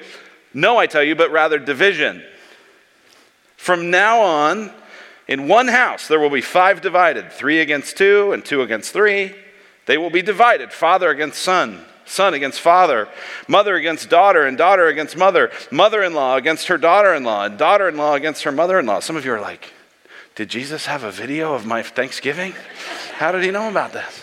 no, 0.53 0.77
I 0.77 0.87
tell 0.87 1.03
you, 1.03 1.15
but 1.15 1.31
rather 1.31 1.57
division. 1.59 2.23
From 3.57 3.89
now 3.89 4.21
on, 4.21 4.71
in 5.27 5.47
one 5.47 5.67
house, 5.67 6.07
there 6.07 6.19
will 6.19 6.29
be 6.29 6.41
five 6.41 6.81
divided 6.81 7.31
three 7.31 7.59
against 7.61 7.97
two, 7.97 8.31
and 8.31 8.45
two 8.45 8.61
against 8.61 8.93
three. 8.93 9.33
They 9.85 9.97
will 9.97 10.09
be 10.09 10.21
divided 10.21 10.71
father 10.71 11.09
against 11.09 11.41
son, 11.41 11.83
son 12.05 12.33
against 12.33 12.61
father, 12.61 13.07
mother 13.47 13.75
against 13.75 14.09
daughter, 14.09 14.45
and 14.45 14.57
daughter 14.57 14.87
against 14.87 15.17
mother, 15.17 15.51
mother 15.71 16.03
in 16.03 16.13
law 16.13 16.35
against 16.35 16.67
her 16.67 16.77
daughter 16.77 17.13
in 17.13 17.23
law, 17.23 17.45
and 17.45 17.57
daughter 17.57 17.89
in 17.89 17.97
law 17.97 18.13
against 18.13 18.43
her 18.43 18.51
mother 18.51 18.79
in 18.79 18.85
law. 18.85 18.99
Some 18.99 19.15
of 19.15 19.25
you 19.25 19.33
are 19.33 19.41
like, 19.41 19.73
Did 20.35 20.49
Jesus 20.49 20.85
have 20.85 21.03
a 21.03 21.11
video 21.11 21.53
of 21.53 21.65
my 21.65 21.83
Thanksgiving? 21.83 22.53
How 23.15 23.31
did 23.31 23.43
he 23.43 23.51
know 23.51 23.69
about 23.69 23.93
this? 23.93 24.21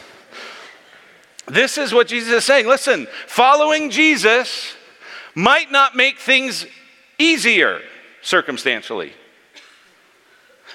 This 1.46 1.76
is 1.76 1.92
what 1.92 2.06
Jesus 2.06 2.32
is 2.32 2.44
saying. 2.44 2.66
Listen, 2.66 3.08
following 3.26 3.90
Jesus 3.90 4.74
might 5.34 5.70
not 5.70 5.96
make 5.96 6.18
things 6.18 6.66
easier 7.18 7.80
circumstantially. 8.22 9.12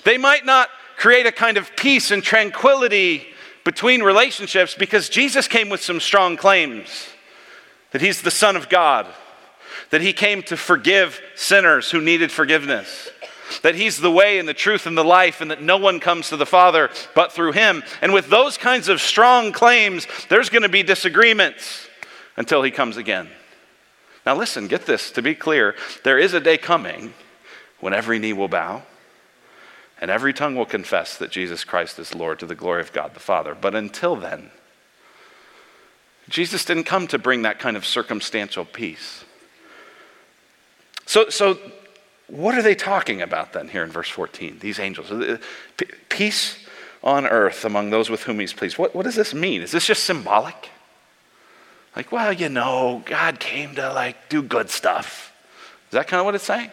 They 0.04 0.18
might 0.18 0.46
not 0.46 0.70
create 0.98 1.26
a 1.26 1.32
kind 1.32 1.58
of 1.58 1.76
peace 1.76 2.12
and 2.12 2.24
tranquility 2.24 3.28
between 3.68 4.02
relationships 4.02 4.76
because 4.76 5.10
Jesus 5.10 5.46
came 5.46 5.68
with 5.68 5.82
some 5.82 6.00
strong 6.00 6.38
claims 6.38 7.10
that 7.92 8.00
he's 8.00 8.22
the 8.22 8.32
Son 8.32 8.56
of 8.56 8.70
God, 8.70 9.06
that 9.90 10.00
he 10.00 10.14
came 10.14 10.42
to 10.44 10.56
forgive 10.56 11.20
sinners 11.36 11.92
who 11.92 12.00
needed 12.00 12.32
forgiveness, 12.32 13.10
that 13.64 13.76
he's 13.76 13.98
the 13.98 14.10
way 14.10 14.40
and 14.40 14.48
the 14.48 14.54
truth 14.54 14.86
and 14.86 14.98
the 14.98 15.04
life, 15.04 15.42
and 15.42 15.52
that 15.52 15.62
no 15.62 15.76
one 15.76 16.00
comes 16.00 16.30
to 16.30 16.38
the 16.38 16.46
Father 16.46 16.90
but 17.14 17.34
through 17.34 17.52
him. 17.52 17.84
And 18.02 18.14
with 18.14 18.30
those 18.30 18.58
kinds 18.58 18.88
of 18.88 19.02
strong 19.02 19.52
claims, 19.52 20.08
there's 20.30 20.50
going 20.50 20.64
to 20.64 20.70
be 20.70 20.82
disagreements 20.82 21.90
until 22.38 22.64
he 22.64 22.72
comes 22.72 22.96
again. 22.96 23.28
Now, 24.26 24.38
listen, 24.38 24.70
get 24.70 24.86
this 24.86 25.12
to 25.12 25.22
be 25.22 25.36
clear 25.36 25.76
there 26.06 26.18
is 26.18 26.34
a 26.34 26.40
day 26.40 26.58
coming 26.58 27.14
when 27.82 27.94
every 27.94 28.18
knee 28.18 28.32
will 28.32 28.48
bow 28.48 28.84
and 30.00 30.12
every 30.12 30.34
tongue 30.34 30.56
will 30.56 30.66
confess 30.66 31.18
that 31.18 31.32
Jesus 31.32 31.64
Christ 31.64 31.98
is 32.00 32.14
Lord 32.14 32.40
to 32.40 32.46
the 32.46 32.56
glory 32.56 32.82
of 32.82 32.94
God 32.94 33.14
the 33.14 33.20
Father. 33.20 33.56
But 33.56 33.76
until 33.76 34.16
then, 34.16 34.52
Jesus 36.30 36.66
didn't 36.66 36.84
come 36.84 37.08
to 37.08 37.18
bring 37.18 37.44
that 37.44 37.60
kind 37.60 37.78
of 37.78 37.86
circumstantial 37.86 38.66
peace. 38.66 39.24
So, 41.06 41.30
so 41.30 41.58
what 42.28 42.56
are 42.56 42.62
they 42.62 42.76
talking 42.76 43.22
about 43.22 43.54
then 43.54 43.70
here 43.70 43.84
in 43.84 43.90
verse 43.90 44.10
14? 44.10 44.60
These 44.60 44.80
angels. 44.80 45.12
Uh, 45.12 45.38
peace 46.10 46.58
on 47.04 47.26
earth 47.26 47.64
among 47.64 47.90
those 47.90 48.10
with 48.10 48.24
whom 48.24 48.40
he's 48.40 48.54
pleased. 48.54 48.78
What, 48.78 48.94
what 48.94 49.04
does 49.04 49.16
this 49.16 49.34
mean? 49.34 49.62
Is 49.62 49.72
this 49.72 49.88
just 49.88 50.04
symbolic? 50.04 50.70
Like, 51.96 52.12
well, 52.12 52.34
you 52.34 52.50
know, 52.50 53.02
God 53.06 53.40
came 53.40 53.76
to 53.76 53.94
like 53.94 54.30
do 54.30 54.44
good 54.44 54.70
stuff. 54.70 55.34
Is 55.88 55.94
that 55.94 56.08
kind 56.08 56.20
of 56.20 56.26
what 56.26 56.36
it's 56.36 56.44
saying? 56.44 56.70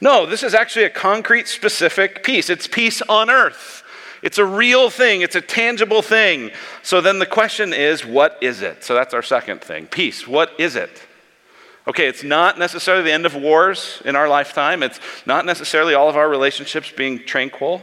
No, 0.00 0.26
this 0.26 0.42
is 0.42 0.54
actually 0.54 0.84
a 0.84 0.90
concrete, 0.90 1.48
specific 1.48 2.22
peace. 2.22 2.50
It's 2.50 2.66
peace 2.66 3.02
on 3.02 3.30
earth. 3.30 3.82
It's 4.22 4.38
a 4.38 4.44
real 4.44 4.90
thing, 4.90 5.20
it's 5.20 5.36
a 5.36 5.40
tangible 5.40 6.02
thing. 6.02 6.50
So 6.82 7.00
then 7.00 7.18
the 7.18 7.26
question 7.26 7.72
is, 7.72 8.04
what 8.04 8.38
is 8.40 8.62
it? 8.62 8.82
So 8.82 8.94
that's 8.94 9.14
our 9.14 9.22
second 9.22 9.60
thing 9.60 9.86
peace. 9.86 10.26
What 10.26 10.52
is 10.58 10.74
it? 10.74 11.02
Okay, 11.86 12.08
it's 12.08 12.24
not 12.24 12.58
necessarily 12.58 13.04
the 13.04 13.12
end 13.12 13.26
of 13.26 13.36
wars 13.36 14.02
in 14.04 14.16
our 14.16 14.28
lifetime, 14.28 14.82
it's 14.82 14.98
not 15.26 15.46
necessarily 15.46 15.94
all 15.94 16.08
of 16.08 16.16
our 16.16 16.28
relationships 16.28 16.90
being 16.90 17.20
tranquil. 17.20 17.82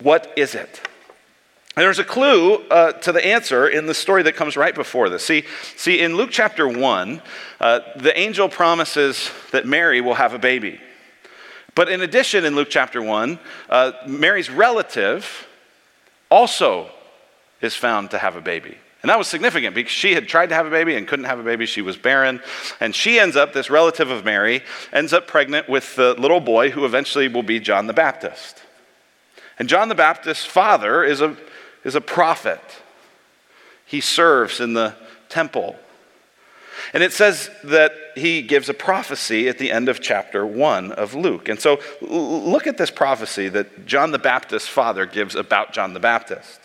What 0.00 0.32
is 0.36 0.54
it? 0.54 0.86
There's 1.76 1.98
a 1.98 2.04
clue 2.04 2.54
uh, 2.70 2.92
to 2.92 3.12
the 3.12 3.24
answer 3.24 3.68
in 3.68 3.84
the 3.84 3.92
story 3.92 4.22
that 4.22 4.34
comes 4.34 4.56
right 4.56 4.74
before 4.74 5.10
this. 5.10 5.26
See, 5.26 5.44
see 5.76 6.00
in 6.00 6.16
Luke 6.16 6.30
chapter 6.32 6.66
1, 6.66 7.20
uh, 7.60 7.80
the 7.96 8.18
angel 8.18 8.48
promises 8.48 9.30
that 9.52 9.66
Mary 9.66 10.00
will 10.00 10.14
have 10.14 10.32
a 10.32 10.38
baby. 10.38 10.80
But 11.74 11.90
in 11.90 12.00
addition, 12.00 12.46
in 12.46 12.54
Luke 12.54 12.68
chapter 12.70 13.02
1, 13.02 13.38
uh, 13.68 13.92
Mary's 14.06 14.48
relative 14.48 15.46
also 16.30 16.88
is 17.60 17.74
found 17.74 18.10
to 18.12 18.18
have 18.18 18.36
a 18.36 18.40
baby. 18.40 18.78
And 19.02 19.10
that 19.10 19.18
was 19.18 19.28
significant 19.28 19.74
because 19.74 19.92
she 19.92 20.14
had 20.14 20.26
tried 20.28 20.48
to 20.48 20.54
have 20.54 20.66
a 20.66 20.70
baby 20.70 20.96
and 20.96 21.06
couldn't 21.06 21.26
have 21.26 21.38
a 21.38 21.44
baby. 21.44 21.66
She 21.66 21.82
was 21.82 21.98
barren. 21.98 22.40
And 22.80 22.94
she 22.94 23.18
ends 23.18 23.36
up, 23.36 23.52
this 23.52 23.68
relative 23.68 24.10
of 24.10 24.24
Mary, 24.24 24.62
ends 24.94 25.12
up 25.12 25.26
pregnant 25.26 25.68
with 25.68 25.94
the 25.94 26.14
little 26.14 26.40
boy 26.40 26.70
who 26.70 26.86
eventually 26.86 27.28
will 27.28 27.42
be 27.42 27.60
John 27.60 27.86
the 27.86 27.92
Baptist. 27.92 28.62
And 29.58 29.68
John 29.68 29.90
the 29.90 29.94
Baptist's 29.94 30.46
father 30.46 31.04
is 31.04 31.20
a, 31.20 31.36
is 31.86 31.94
a 31.94 32.00
prophet, 32.00 32.60
he 33.86 34.00
serves 34.00 34.60
in 34.60 34.74
the 34.74 34.94
temple. 35.28 35.76
And 36.92 37.02
it 37.02 37.12
says 37.12 37.48
that 37.64 37.92
he 38.16 38.42
gives 38.42 38.68
a 38.68 38.74
prophecy 38.74 39.48
at 39.48 39.58
the 39.58 39.70
end 39.70 39.88
of 39.88 40.00
chapter 40.00 40.44
1 40.44 40.92
of 40.92 41.14
Luke. 41.14 41.48
And 41.48 41.60
so 41.60 41.80
look 42.00 42.66
at 42.66 42.76
this 42.76 42.90
prophecy 42.90 43.48
that 43.50 43.86
John 43.86 44.10
the 44.10 44.18
Baptist's 44.18 44.68
father 44.68 45.06
gives 45.06 45.36
about 45.36 45.72
John 45.72 45.94
the 45.94 46.00
Baptist. 46.00 46.60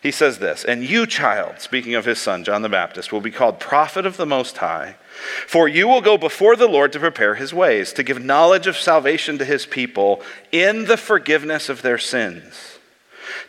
He 0.00 0.10
says 0.10 0.38
this, 0.38 0.64
and 0.64 0.84
you, 0.84 1.06
child, 1.06 1.60
speaking 1.60 1.94
of 1.94 2.04
his 2.04 2.18
son, 2.18 2.44
John 2.44 2.62
the 2.62 2.68
Baptist, 2.68 3.10
will 3.10 3.22
be 3.22 3.30
called 3.30 3.58
prophet 3.58 4.06
of 4.06 4.18
the 4.18 4.26
Most 4.26 4.58
High, 4.58 4.96
for 5.46 5.66
you 5.66 5.88
will 5.88 6.02
go 6.02 6.18
before 6.18 6.56
the 6.56 6.68
Lord 6.68 6.92
to 6.92 7.00
prepare 7.00 7.34
his 7.34 7.54
ways, 7.54 7.92
to 7.94 8.02
give 8.02 8.22
knowledge 8.22 8.66
of 8.66 8.76
salvation 8.76 9.38
to 9.38 9.44
his 9.46 9.64
people 9.64 10.22
in 10.52 10.84
the 10.84 10.98
forgiveness 10.98 11.70
of 11.70 11.80
their 11.82 11.96
sins, 11.98 12.73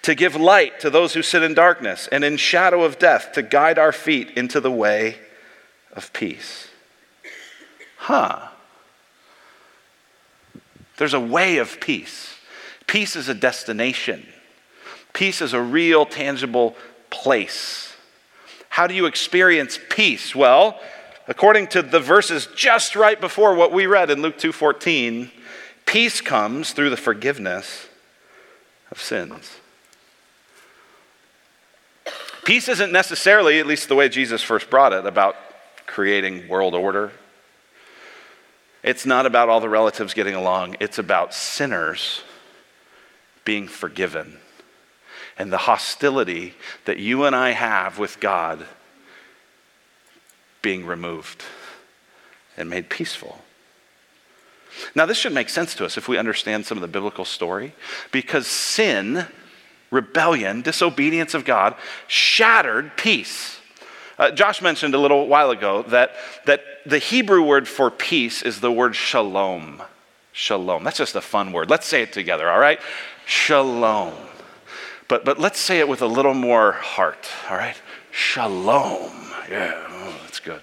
to 0.01 0.15
give 0.15 0.35
light 0.35 0.79
to 0.79 0.89
those 0.89 1.13
who 1.13 1.21
sit 1.21 1.43
in 1.43 1.53
darkness 1.53 2.07
and 2.11 2.23
in 2.23 2.37
shadow 2.37 2.83
of 2.83 2.99
death, 2.99 3.31
to 3.33 3.41
guide 3.41 3.77
our 3.77 3.91
feet 3.91 4.31
into 4.31 4.59
the 4.59 4.71
way 4.71 5.17
of 5.93 6.11
peace. 6.13 6.69
Huh. 7.97 8.49
There's 10.97 11.13
a 11.13 11.19
way 11.19 11.57
of 11.57 11.79
peace. 11.79 12.35
Peace 12.87 13.15
is 13.15 13.27
a 13.27 13.33
destination, 13.33 14.25
peace 15.13 15.41
is 15.41 15.53
a 15.53 15.61
real, 15.61 16.05
tangible 16.05 16.75
place. 17.09 17.93
How 18.69 18.87
do 18.87 18.93
you 18.93 19.05
experience 19.05 19.79
peace? 19.89 20.35
Well, 20.35 20.79
according 21.27 21.67
to 21.67 21.81
the 21.81 21.99
verses 21.99 22.47
just 22.55 22.95
right 22.95 23.19
before 23.19 23.55
what 23.55 23.71
we 23.71 23.87
read 23.87 24.09
in 24.09 24.21
Luke 24.21 24.37
2:14, 24.37 25.31
peace 25.85 26.21
comes 26.21 26.71
through 26.71 26.89
the 26.89 26.97
forgiveness 26.97 27.87
of 28.91 29.01
sins. 29.01 29.59
Peace 32.45 32.69
isn't 32.69 32.91
necessarily, 32.91 33.59
at 33.59 33.67
least 33.67 33.89
the 33.89 33.95
way 33.95 34.07
Jesus 34.07 34.41
first 34.41 34.69
brought 34.69 34.93
it, 34.93 35.05
about 35.05 35.35
creating 35.87 36.47
world 36.47 36.75
order. 36.75 37.11
It's 38.83 39.05
not 39.05 39.25
about 39.25 39.49
all 39.49 39.59
the 39.59 39.67
relatives 39.67 40.13
getting 40.13 40.35
along, 40.35 40.77
it's 40.79 40.99
about 40.99 41.33
sinners 41.33 42.21
being 43.43 43.67
forgiven 43.67 44.37
and 45.37 45.51
the 45.51 45.57
hostility 45.57 46.53
that 46.85 46.99
you 46.99 47.25
and 47.25 47.35
I 47.35 47.51
have 47.51 47.99
with 47.99 48.19
God 48.19 48.65
being 50.61 50.85
removed 50.85 51.43
and 52.57 52.69
made 52.69 52.89
peaceful. 52.89 53.41
Now, 54.93 55.05
this 55.05 55.17
should 55.17 55.33
make 55.33 55.49
sense 55.49 55.73
to 55.75 55.85
us 55.85 55.97
if 55.97 56.07
we 56.07 56.17
understand 56.17 56.65
some 56.65 56.77
of 56.77 56.81
the 56.81 56.87
biblical 56.87 57.25
story, 57.25 57.73
because 58.11 58.47
sin, 58.47 59.25
rebellion, 59.91 60.61
disobedience 60.61 61.33
of 61.33 61.45
God 61.45 61.75
shattered 62.07 62.95
peace. 62.97 63.59
Uh, 64.17 64.31
Josh 64.31 64.61
mentioned 64.61 64.95
a 64.95 64.97
little 64.97 65.27
while 65.27 65.51
ago 65.51 65.83
that, 65.83 66.11
that 66.45 66.61
the 66.85 66.99
Hebrew 66.99 67.43
word 67.43 67.67
for 67.67 67.91
peace 67.91 68.41
is 68.41 68.61
the 68.61 68.71
word 68.71 68.95
shalom. 68.95 69.81
Shalom. 70.31 70.83
That's 70.83 70.97
just 70.97 71.15
a 71.15 71.21
fun 71.21 71.51
word. 71.51 71.69
Let's 71.69 71.87
say 71.87 72.01
it 72.01 72.13
together, 72.13 72.49
all 72.49 72.59
right? 72.59 72.79
Shalom. 73.25 74.13
But, 75.07 75.25
but 75.25 75.39
let's 75.39 75.59
say 75.59 75.79
it 75.79 75.87
with 75.87 76.01
a 76.01 76.07
little 76.07 76.33
more 76.33 76.73
heart, 76.73 77.27
all 77.49 77.57
right? 77.57 77.75
Shalom. 78.11 79.11
Yeah, 79.49 79.73
oh, 79.89 80.19
that's 80.23 80.39
good. 80.39 80.61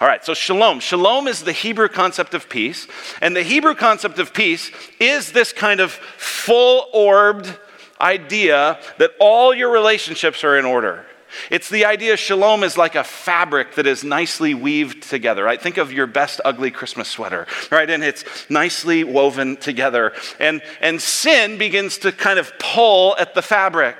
All 0.00 0.06
right, 0.06 0.24
so 0.24 0.34
shalom. 0.34 0.80
Shalom 0.80 1.26
is 1.26 1.42
the 1.42 1.52
Hebrew 1.52 1.88
concept 1.88 2.34
of 2.34 2.48
peace. 2.48 2.86
And 3.20 3.34
the 3.34 3.42
Hebrew 3.42 3.74
concept 3.74 4.18
of 4.18 4.32
peace 4.34 4.70
is 5.00 5.32
this 5.32 5.52
kind 5.52 5.80
of 5.80 5.92
full 5.92 6.86
orbed 6.92 7.56
idea 8.02 8.78
that 8.98 9.12
all 9.20 9.54
your 9.54 9.70
relationships 9.70 10.44
are 10.44 10.58
in 10.58 10.64
order 10.64 11.06
It's 11.50 11.68
the 11.68 11.84
idea 11.86 12.16
shalom 12.16 12.62
is 12.62 12.76
like 12.76 12.94
a 12.94 13.04
fabric 13.04 13.76
that 13.76 13.86
is 13.86 14.04
nicely 14.04 14.54
weaved 14.54 15.02
together, 15.02 15.44
right? 15.44 15.60
Think 15.60 15.78
of 15.78 15.92
your 15.92 16.06
best 16.06 16.40
ugly 16.44 16.70
Christmas 16.70 17.08
sweater, 17.08 17.46
right? 17.70 17.88
And 17.88 18.04
it's 18.04 18.24
nicely 18.50 19.04
woven 19.04 19.56
together. 19.56 20.12
And, 20.38 20.62
and 20.80 21.00
sin 21.00 21.58
begins 21.58 21.98
to 21.98 22.12
kind 22.12 22.38
of 22.38 22.52
pull 22.58 23.16
at 23.18 23.34
the 23.34 23.42
fabric. 23.42 23.96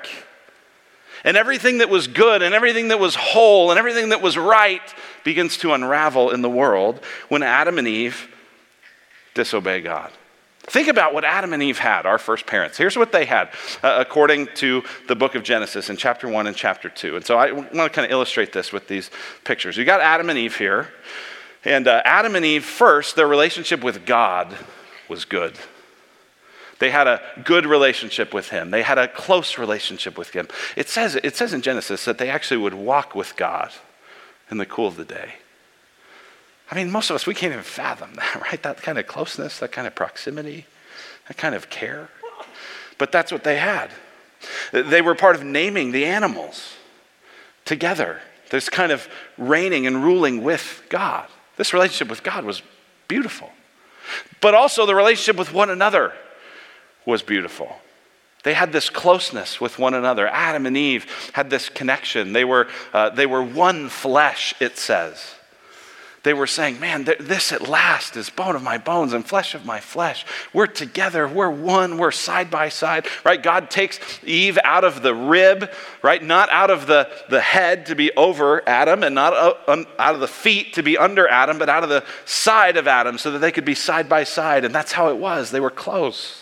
And 1.25 1.37
everything 1.37 1.78
that 1.78 1.88
was 1.88 2.09
good 2.09 2.42
and 2.42 2.54
everything 2.54 2.88
that 2.88 2.99
was 2.99 3.14
whole 3.14 3.71
and 3.71 3.78
everything 3.78 4.09
that 4.09 4.21
was 4.21 4.37
right 4.37 4.82
begins 5.25 5.56
to 5.59 5.73
unravel 5.73 6.30
in 6.30 6.42
the 6.42 6.50
world 6.50 7.00
when 7.28 7.42
Adam 7.42 7.78
and 7.78 7.87
Eve 7.87 8.28
disobey 9.35 9.80
God. 9.80 10.11
Think 10.64 10.87
about 10.87 11.12
what 11.12 11.25
Adam 11.25 11.52
and 11.52 11.62
Eve 11.62 11.78
had, 11.78 12.07
our 12.07 12.19
first 12.19 12.47
parents. 12.47 12.78
Here's 12.78 12.97
what 12.97 13.11
they 13.11 13.25
had, 13.25 13.49
uh, 13.83 13.97
according 13.99 14.49
to 14.57 14.85
the 15.09 15.16
book 15.16 15.35
of 15.35 15.42
Genesis 15.42 15.90
in 15.90 15.97
chapter 15.97 16.28
1 16.28 16.47
and 16.47 16.57
chapter 16.57 16.88
2. 16.88 17.16
And 17.16 17.25
so 17.25 17.37
I 17.37 17.50
want 17.50 17.73
to 17.73 17.88
kind 17.90 18.04
of 18.04 18.12
illustrate 18.12 18.52
this 18.52 18.73
with 18.73 18.87
these 18.87 19.11
pictures. 19.42 19.76
You 19.76 19.85
got 19.85 20.00
Adam 20.00 20.31
and 20.31 20.38
Eve 20.38 20.57
here. 20.57 20.88
And 21.64 21.88
uh, 21.88 22.02
Adam 22.04 22.37
and 22.37 22.45
Eve, 22.45 22.64
first, 22.64 23.16
their 23.16 23.26
relationship 23.26 23.83
with 23.83 24.07
God 24.07 24.57
was 25.09 25.25
good. 25.25 25.59
They 26.78 26.90
had 26.90 27.07
a 27.07 27.21
good 27.45 27.66
relationship 27.66 28.35
with 28.35 28.49
him. 28.49 28.71
They 28.71 28.83
had 28.83 28.99
a 28.99 29.07
close 29.07 29.59
relationship 29.59 30.19
with 30.19 30.31
him. 30.31 30.49
It 30.76 30.88
says, 30.88 31.16
it 31.16 31.37
says 31.37 31.52
in 31.52 31.62
Genesis 31.62 32.04
that 32.04 32.19
they 32.19 32.28
actually 32.28 32.57
would 32.59 32.75
walk 32.75 33.14
with 33.14 33.37
God 33.37 33.73
in 34.50 34.59
the 34.59 34.66
cool 34.66 34.88
of 34.88 34.97
the 34.97 35.04
day. 35.04 35.35
I 36.72 36.74
mean, 36.74 36.90
most 36.90 37.10
of 37.10 37.16
us, 37.16 37.26
we 37.26 37.34
can't 37.34 37.52
even 37.52 37.62
fathom 37.62 38.14
that, 38.14 38.34
right? 38.40 38.62
That 38.62 38.80
kind 38.80 38.96
of 38.96 39.06
closeness, 39.06 39.58
that 39.58 39.72
kind 39.72 39.86
of 39.86 39.94
proximity, 39.94 40.64
that 41.28 41.36
kind 41.36 41.54
of 41.54 41.68
care. 41.68 42.08
But 42.96 43.12
that's 43.12 43.30
what 43.30 43.44
they 43.44 43.58
had. 43.58 43.90
They 44.72 45.02
were 45.02 45.14
part 45.14 45.36
of 45.36 45.44
naming 45.44 45.92
the 45.92 46.06
animals 46.06 46.72
together, 47.66 48.22
this 48.48 48.70
kind 48.70 48.90
of 48.90 49.06
reigning 49.36 49.86
and 49.86 50.02
ruling 50.02 50.42
with 50.42 50.82
God. 50.88 51.28
This 51.58 51.74
relationship 51.74 52.08
with 52.08 52.22
God 52.22 52.44
was 52.44 52.62
beautiful. 53.06 53.50
But 54.40 54.54
also 54.54 54.86
the 54.86 54.94
relationship 54.94 55.36
with 55.36 55.52
one 55.52 55.68
another 55.68 56.14
was 57.04 57.22
beautiful. 57.22 57.76
They 58.44 58.54
had 58.54 58.72
this 58.72 58.88
closeness 58.88 59.60
with 59.60 59.78
one 59.78 59.92
another. 59.92 60.26
Adam 60.26 60.64
and 60.64 60.76
Eve 60.76 61.04
had 61.34 61.50
this 61.50 61.68
connection. 61.68 62.32
They 62.32 62.46
were, 62.46 62.68
uh, 62.94 63.10
they 63.10 63.26
were 63.26 63.42
one 63.42 63.90
flesh, 63.90 64.54
it 64.58 64.78
says. 64.78 65.34
They 66.22 66.34
were 66.34 66.46
saying, 66.46 66.78
Man, 66.78 67.04
this 67.18 67.50
at 67.50 67.68
last 67.68 68.16
is 68.16 68.30
bone 68.30 68.54
of 68.54 68.62
my 68.62 68.78
bones 68.78 69.12
and 69.12 69.26
flesh 69.26 69.54
of 69.54 69.66
my 69.66 69.80
flesh. 69.80 70.24
We're 70.52 70.68
together. 70.68 71.26
We're 71.26 71.50
one. 71.50 71.98
We're 71.98 72.12
side 72.12 72.50
by 72.50 72.68
side, 72.68 73.06
right? 73.24 73.42
God 73.42 73.70
takes 73.70 73.98
Eve 74.22 74.56
out 74.62 74.84
of 74.84 75.02
the 75.02 75.14
rib, 75.14 75.70
right? 76.00 76.22
Not 76.22 76.48
out 76.50 76.70
of 76.70 76.86
the, 76.86 77.10
the 77.28 77.40
head 77.40 77.86
to 77.86 77.96
be 77.96 78.12
over 78.12 78.66
Adam 78.68 79.02
and 79.02 79.14
not 79.14 79.34
out 79.34 80.14
of 80.14 80.20
the 80.20 80.28
feet 80.28 80.74
to 80.74 80.82
be 80.82 80.96
under 80.96 81.26
Adam, 81.26 81.58
but 81.58 81.68
out 81.68 81.82
of 81.82 81.88
the 81.88 82.04
side 82.24 82.76
of 82.76 82.86
Adam 82.86 83.18
so 83.18 83.32
that 83.32 83.40
they 83.40 83.50
could 83.50 83.64
be 83.64 83.74
side 83.74 84.08
by 84.08 84.22
side. 84.22 84.64
And 84.64 84.72
that's 84.72 84.92
how 84.92 85.08
it 85.08 85.16
was. 85.16 85.50
They 85.50 85.60
were 85.60 85.70
close. 85.70 86.41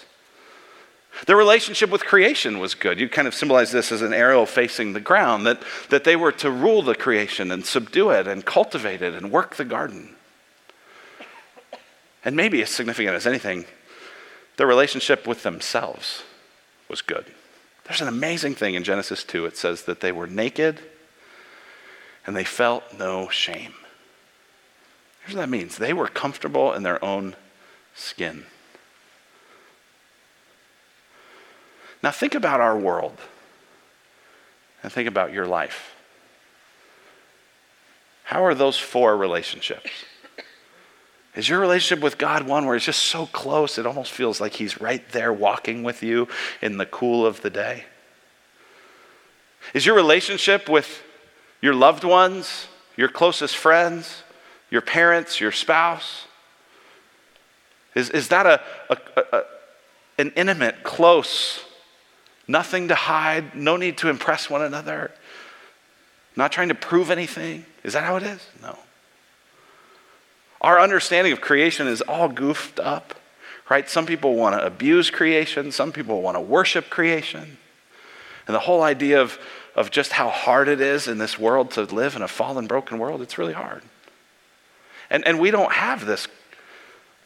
Their 1.26 1.36
relationship 1.36 1.90
with 1.90 2.04
creation 2.04 2.58
was 2.58 2.74
good. 2.74 2.98
You 2.98 3.08
kind 3.08 3.28
of 3.28 3.34
symbolize 3.34 3.72
this 3.72 3.92
as 3.92 4.02
an 4.02 4.14
arrow 4.14 4.46
facing 4.46 4.92
the 4.92 5.00
ground, 5.00 5.46
that, 5.46 5.62
that 5.90 6.04
they 6.04 6.16
were 6.16 6.32
to 6.32 6.50
rule 6.50 6.82
the 6.82 6.94
creation 6.94 7.50
and 7.50 7.64
subdue 7.64 8.10
it 8.10 8.26
and 8.26 8.44
cultivate 8.44 9.02
it 9.02 9.14
and 9.14 9.30
work 9.30 9.56
the 9.56 9.64
garden. 9.64 10.14
And 12.24 12.36
maybe 12.36 12.62
as 12.62 12.70
significant 12.70 13.14
as 13.16 13.26
anything, 13.26 13.66
their 14.56 14.66
relationship 14.66 15.26
with 15.26 15.42
themselves 15.42 16.22
was 16.88 17.02
good. 17.02 17.26
There's 17.84 18.00
an 18.00 18.08
amazing 18.08 18.54
thing 18.54 18.74
in 18.74 18.84
Genesis 18.84 19.24
2. 19.24 19.46
It 19.46 19.56
says 19.56 19.82
that 19.82 20.00
they 20.00 20.12
were 20.12 20.26
naked 20.26 20.80
and 22.26 22.36
they 22.36 22.44
felt 22.44 22.84
no 22.98 23.28
shame. 23.28 23.74
Here's 25.22 25.34
what 25.34 25.42
that 25.42 25.48
means 25.50 25.76
they 25.76 25.92
were 25.92 26.08
comfortable 26.08 26.72
in 26.72 26.82
their 26.82 27.02
own 27.04 27.36
skin. 27.94 28.46
Now, 32.02 32.10
think 32.10 32.34
about 32.34 32.60
our 32.60 32.78
world 32.78 33.18
and 34.82 34.90
think 34.90 35.08
about 35.08 35.32
your 35.32 35.46
life. 35.46 35.94
How 38.24 38.44
are 38.44 38.54
those 38.54 38.78
four 38.78 39.16
relationships? 39.16 39.90
Is 41.36 41.48
your 41.48 41.60
relationship 41.60 42.02
with 42.02 42.18
God 42.18 42.46
one 42.46 42.66
where 42.66 42.74
it's 42.74 42.84
just 42.84 43.04
so 43.04 43.26
close 43.26 43.78
it 43.78 43.86
almost 43.86 44.10
feels 44.10 44.40
like 44.40 44.54
He's 44.54 44.80
right 44.80 45.06
there 45.12 45.32
walking 45.32 45.82
with 45.82 46.02
you 46.02 46.28
in 46.60 46.76
the 46.76 46.86
cool 46.86 47.26
of 47.26 47.42
the 47.42 47.50
day? 47.50 47.84
Is 49.74 49.86
your 49.86 49.94
relationship 49.94 50.68
with 50.68 51.02
your 51.60 51.74
loved 51.74 52.02
ones, 52.02 52.68
your 52.96 53.08
closest 53.08 53.56
friends, 53.56 54.22
your 54.70 54.80
parents, 54.80 55.40
your 55.40 55.52
spouse? 55.52 56.26
Is, 57.94 58.10
is 58.10 58.28
that 58.28 58.46
a, 58.46 58.60
a, 58.88 58.96
a 59.32 59.42
an 60.18 60.32
intimate, 60.36 60.82
close 60.82 61.64
Nothing 62.50 62.88
to 62.88 62.96
hide, 62.96 63.54
no 63.54 63.76
need 63.76 63.98
to 63.98 64.08
impress 64.08 64.50
one 64.50 64.60
another. 64.60 65.12
Not 66.34 66.50
trying 66.50 66.70
to 66.70 66.74
prove 66.74 67.08
anything. 67.08 67.64
Is 67.84 67.92
that 67.92 68.02
how 68.02 68.16
it 68.16 68.24
is? 68.24 68.44
No. 68.60 68.76
Our 70.60 70.80
understanding 70.80 71.32
of 71.32 71.40
creation 71.40 71.86
is 71.86 72.00
all 72.00 72.28
goofed 72.28 72.80
up, 72.80 73.14
right? 73.70 73.88
Some 73.88 74.04
people 74.04 74.34
want 74.34 74.56
to 74.56 74.66
abuse 74.66 75.10
creation, 75.10 75.70
some 75.70 75.92
people 75.92 76.22
want 76.22 76.36
to 76.36 76.40
worship 76.40 76.90
creation. 76.90 77.56
And 78.48 78.54
the 78.56 78.60
whole 78.60 78.82
idea 78.82 79.22
of, 79.22 79.38
of 79.76 79.92
just 79.92 80.10
how 80.10 80.28
hard 80.28 80.66
it 80.66 80.80
is 80.80 81.06
in 81.06 81.18
this 81.18 81.38
world 81.38 81.70
to 81.72 81.82
live 81.82 82.16
in 82.16 82.22
a 82.22 82.28
fallen, 82.28 82.66
broken 82.66 82.98
world, 82.98 83.22
it's 83.22 83.38
really 83.38 83.52
hard. 83.52 83.82
And, 85.08 85.24
and 85.24 85.38
we 85.38 85.52
don't 85.52 85.70
have 85.70 86.04
this 86.04 86.26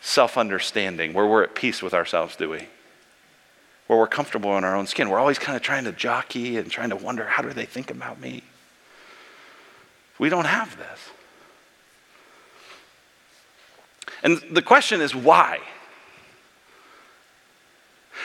self 0.03 0.37
understanding 0.37 1.15
where 1.15 1.27
we're 1.27 1.45
at 1.45 1.55
peace 1.55 1.81
with 1.81 1.95
ourselves, 1.95 2.37
do 2.37 2.51
we? 2.51 2.69
Where 3.87 3.99
we're 3.99 4.07
comfortable 4.07 4.57
in 4.57 4.65
our 4.65 4.75
own 4.75 4.87
skin. 4.87 5.11
We're 5.11 5.19
always 5.19 5.39
kind 5.39 5.57
of 5.57 5.63
trying 5.63 5.85
to 5.85 5.93
jockey 5.93 6.57
and 6.57 6.71
trying 6.71 6.91
to 6.91 6.97
wonder 6.97 7.27
how 7.27 7.43
do 7.43 7.51
they 7.51 7.67
think 7.67 7.91
about 7.91 8.21
me? 8.21 8.43
We 10.19 10.29
don't 10.29 10.47
have 10.47 10.77
this. 10.77 11.01
And 14.23 14.43
the 14.51 14.63
question 14.63 15.01
is 15.01 15.15
why? 15.15 15.59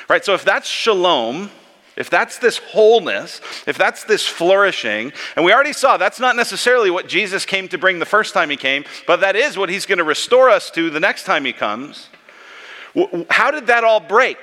Right? 0.08 0.24
So 0.24 0.34
if 0.34 0.46
that's 0.46 0.68
shalom, 0.68 1.52
if 1.98 2.10
that's 2.10 2.38
this 2.38 2.58
wholeness, 2.58 3.42
if 3.68 3.78
that's 3.78 4.06
this 4.06 4.26
flourishing, 4.26 5.12
and 5.36 5.44
we 5.44 5.52
already 5.52 5.74
saw 5.74 5.98
that's 5.98 6.20
not 6.20 6.38
necessarily 6.38 6.90
what 6.90 7.10
Jesus 7.10 7.46
came 7.46 7.68
to 7.68 7.78
bring 7.78 8.00
the 8.00 8.06
first 8.06 8.34
time 8.34 8.50
he 8.50 8.56
came, 8.56 8.86
but 9.06 9.20
that 9.20 9.36
is 9.36 9.58
what 9.58 9.68
he's 9.68 9.86
going 9.86 9.98
to 9.98 10.06
restore 10.06 10.50
us 10.50 10.72
to 10.72 10.90
the 10.90 11.02
next 11.02 11.26
time 11.26 11.44
he 11.44 11.52
comes. 11.52 12.08
How 13.30 13.52
did 13.52 13.68
that 13.68 13.84
all 13.84 14.00
break? 14.00 14.38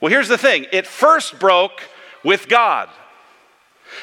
Well, 0.00 0.10
here's 0.10 0.28
the 0.28 0.38
thing 0.38 0.66
it 0.72 0.86
first 0.86 1.38
broke 1.38 1.82
with 2.24 2.48
God. 2.48 2.88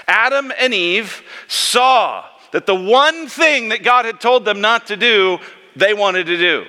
Adam 0.07 0.51
and 0.57 0.73
Eve 0.73 1.23
saw 1.47 2.25
that 2.51 2.65
the 2.65 2.75
one 2.75 3.27
thing 3.27 3.69
that 3.69 3.83
God 3.83 4.05
had 4.05 4.19
told 4.19 4.45
them 4.45 4.62
not 4.62 4.88
to 4.88 4.97
do, 4.97 5.39
they 5.75 5.93
wanted 5.93 6.25
to 6.27 6.38
do. 6.38 6.65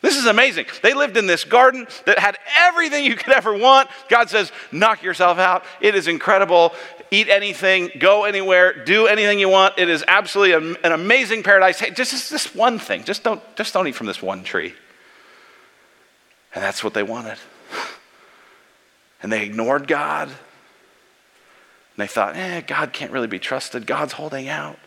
This 0.00 0.16
is 0.16 0.26
amazing. 0.26 0.66
They 0.82 0.94
lived 0.94 1.16
in 1.16 1.28
this 1.28 1.44
garden 1.44 1.86
that 2.06 2.18
had 2.18 2.36
everything 2.58 3.04
you 3.04 3.14
could 3.14 3.32
ever 3.32 3.56
want. 3.56 3.88
God 4.08 4.28
says, 4.28 4.50
knock 4.72 5.02
yourself 5.02 5.38
out. 5.38 5.64
It 5.80 5.94
is 5.94 6.08
incredible. 6.08 6.72
Eat 7.12 7.28
anything, 7.28 7.90
go 7.98 8.24
anywhere, 8.24 8.84
do 8.84 9.06
anything 9.06 9.38
you 9.38 9.48
want. 9.48 9.78
It 9.78 9.88
is 9.88 10.02
absolutely 10.08 10.76
an 10.82 10.92
amazing 10.92 11.42
paradise. 11.42 11.78
Hey, 11.78 11.90
just 11.90 12.30
this 12.30 12.54
one 12.54 12.78
thing. 12.78 13.04
Just 13.04 13.22
don't, 13.22 13.40
just 13.54 13.74
don't 13.74 13.86
eat 13.86 13.94
from 13.94 14.06
this 14.06 14.22
one 14.22 14.42
tree. 14.42 14.74
And 16.54 16.64
that's 16.64 16.82
what 16.82 16.94
they 16.94 17.02
wanted. 17.02 17.38
And 19.22 19.32
they 19.32 19.44
ignored 19.44 19.86
God. 19.86 20.28
And 20.28 20.36
they 21.96 22.06
thought, 22.06 22.36
eh, 22.36 22.60
God 22.62 22.92
can't 22.92 23.12
really 23.12 23.26
be 23.26 23.38
trusted. 23.38 23.86
God's 23.86 24.14
holding 24.14 24.48
out. 24.48 24.78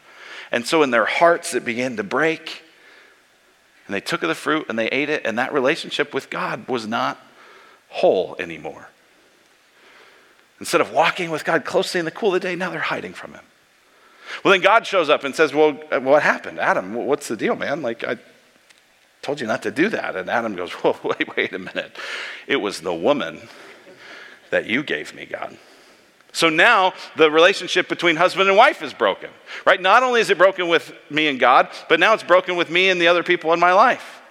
And 0.51 0.65
so 0.65 0.83
in 0.83 0.91
their 0.91 1.05
hearts, 1.05 1.53
it 1.53 1.65
began 1.65 1.97
to 1.97 2.03
break. 2.03 2.63
And 3.87 3.93
they 3.93 4.01
took 4.01 4.23
of 4.23 4.29
the 4.29 4.35
fruit 4.35 4.65
and 4.69 4.77
they 4.77 4.87
ate 4.87 5.09
it, 5.09 5.25
and 5.25 5.37
that 5.37 5.53
relationship 5.53 6.13
with 6.13 6.29
God 6.29 6.67
was 6.67 6.87
not 6.87 7.19
whole 7.89 8.35
anymore. 8.39 8.89
Instead 10.59 10.81
of 10.81 10.91
walking 10.91 11.29
with 11.29 11.45
God 11.45 11.65
closely 11.65 11.99
in 11.99 12.05
the 12.05 12.11
cool 12.11 12.33
of 12.33 12.41
the 12.41 12.47
day, 12.47 12.55
now 12.55 12.69
they're 12.69 12.79
hiding 12.79 13.13
from 13.13 13.33
Him. 13.33 13.43
Well, 14.43 14.51
then 14.53 14.61
God 14.61 14.87
shows 14.87 15.09
up 15.09 15.23
and 15.23 15.35
says, 15.35 15.53
Well, 15.53 15.73
what 15.73 16.23
happened? 16.23 16.59
Adam, 16.59 16.95
what's 16.95 17.27
the 17.27 17.37
deal, 17.37 17.55
man? 17.55 17.81
Like, 17.81 18.03
I 18.03 18.17
told 19.21 19.39
you 19.39 19.47
not 19.47 19.63
to 19.63 19.71
do 19.71 19.89
that. 19.89 20.15
And 20.15 20.29
Adam 20.29 20.55
goes, 20.55 20.71
Whoa, 20.71 20.97
wait, 21.03 21.35
wait 21.35 21.53
a 21.53 21.59
minute. 21.59 21.95
It 22.47 22.57
was 22.57 22.81
the 22.81 22.93
woman 22.93 23.41
that 24.51 24.65
you 24.65 24.83
gave 24.83 25.13
me, 25.13 25.25
God. 25.25 25.57
So 26.31 26.49
now 26.49 26.93
the 27.15 27.31
relationship 27.31 27.87
between 27.87 28.17
husband 28.17 28.49
and 28.49 28.57
wife 28.57 28.81
is 28.81 28.93
broken, 28.93 29.29
right? 29.65 29.81
Not 29.81 30.03
only 30.03 30.19
is 30.19 30.29
it 30.29 30.37
broken 30.37 30.67
with 30.67 30.93
me 31.09 31.27
and 31.27 31.39
God, 31.39 31.69
but 31.87 31.99
now 31.99 32.13
it's 32.13 32.23
broken 32.23 32.57
with 32.57 32.69
me 32.69 32.89
and 32.89 32.99
the 32.99 33.07
other 33.07 33.23
people 33.23 33.53
in 33.53 33.59
my 33.59 33.71
life. 33.71 34.21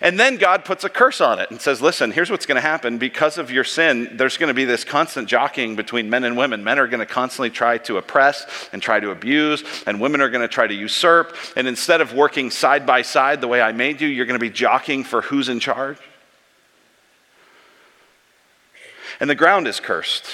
And 0.00 0.18
then 0.18 0.38
God 0.38 0.64
puts 0.64 0.84
a 0.84 0.88
curse 0.88 1.20
on 1.20 1.38
it 1.38 1.50
and 1.50 1.60
says, 1.60 1.80
listen, 1.80 2.10
here's 2.10 2.30
what's 2.30 2.46
going 2.46 2.56
to 2.56 2.60
happen. 2.60 2.98
Because 2.98 3.38
of 3.38 3.50
your 3.50 3.62
sin, 3.62 4.16
there's 4.16 4.38
going 4.38 4.48
to 4.48 4.54
be 4.54 4.64
this 4.64 4.84
constant 4.84 5.28
jockeying 5.28 5.76
between 5.76 6.10
men 6.10 6.24
and 6.24 6.36
women. 6.36 6.64
Men 6.64 6.78
are 6.78 6.88
going 6.88 7.00
to 7.00 7.06
constantly 7.06 7.50
try 7.50 7.78
to 7.78 7.98
oppress 7.98 8.68
and 8.72 8.82
try 8.82 8.98
to 8.98 9.10
abuse, 9.10 9.62
and 9.86 10.00
women 10.00 10.20
are 10.20 10.30
going 10.30 10.42
to 10.42 10.48
try 10.48 10.66
to 10.66 10.74
usurp. 10.74 11.36
And 11.56 11.68
instead 11.68 12.00
of 12.00 12.12
working 12.12 12.50
side 12.50 12.86
by 12.86 13.02
side 13.02 13.40
the 13.40 13.48
way 13.48 13.60
I 13.60 13.72
made 13.72 14.00
you, 14.00 14.08
you're 14.08 14.26
going 14.26 14.38
to 14.38 14.44
be 14.44 14.50
jockeying 14.50 15.04
for 15.04 15.22
who's 15.22 15.48
in 15.48 15.60
charge. 15.60 15.98
And 19.20 19.30
the 19.30 19.34
ground 19.34 19.66
is 19.66 19.80
cursed. 19.80 20.26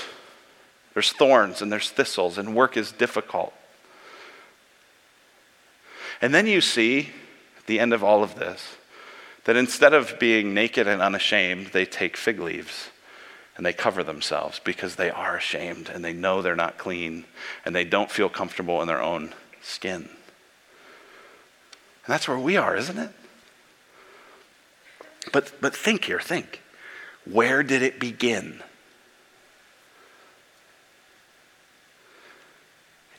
There's 0.95 1.13
thorns 1.13 1.63
and 1.63 1.71
there's 1.71 1.91
thistles, 1.91 2.39
and 2.39 2.55
work 2.55 2.77
is 2.77 2.93
difficult. 2.93 3.53
And 6.21 6.35
then 6.35 6.47
you 6.47 6.61
see 6.61 7.11
at 7.59 7.67
the 7.67 7.81
end 7.81 7.93
of 7.93 8.05
all 8.05 8.23
of 8.23 8.35
this 8.35 8.77
that 9.45 9.57
instead 9.57 9.95
of 9.95 10.19
being 10.19 10.53
naked 10.53 10.87
and 10.87 11.01
unashamed, 11.01 11.69
they 11.69 11.87
take 11.87 12.17
fig 12.17 12.39
leaves 12.39 12.91
and 13.57 13.65
they 13.65 13.73
cover 13.73 14.03
themselves 14.03 14.61
because 14.63 14.97
they 14.97 15.11
are 15.11 15.37
ashamed 15.37 15.89
and 15.89 16.05
they 16.05 16.13
know 16.13 16.43
they're 16.43 16.57
not 16.57 16.79
clean 16.79 17.25
and 17.65 17.75
they 17.75 17.85
don't 17.85 18.11
feel 18.11 18.29
comfortable 18.29 18.81
in 18.83 18.89
their 18.89 19.03
own 19.03 19.35
skin. 19.63 20.03
And 20.03 20.09
that's 22.07 22.29
where 22.29 22.39
we 22.39 22.57
are, 22.57 22.77
isn't 22.77 22.99
it? 22.99 23.11
But, 25.33 25.53
but 25.61 25.75
think 25.75 26.05
here, 26.07 26.21
think. 26.21 26.61
Where 27.25 27.63
did 27.63 27.83
it 27.83 28.01
begin? 28.01 28.63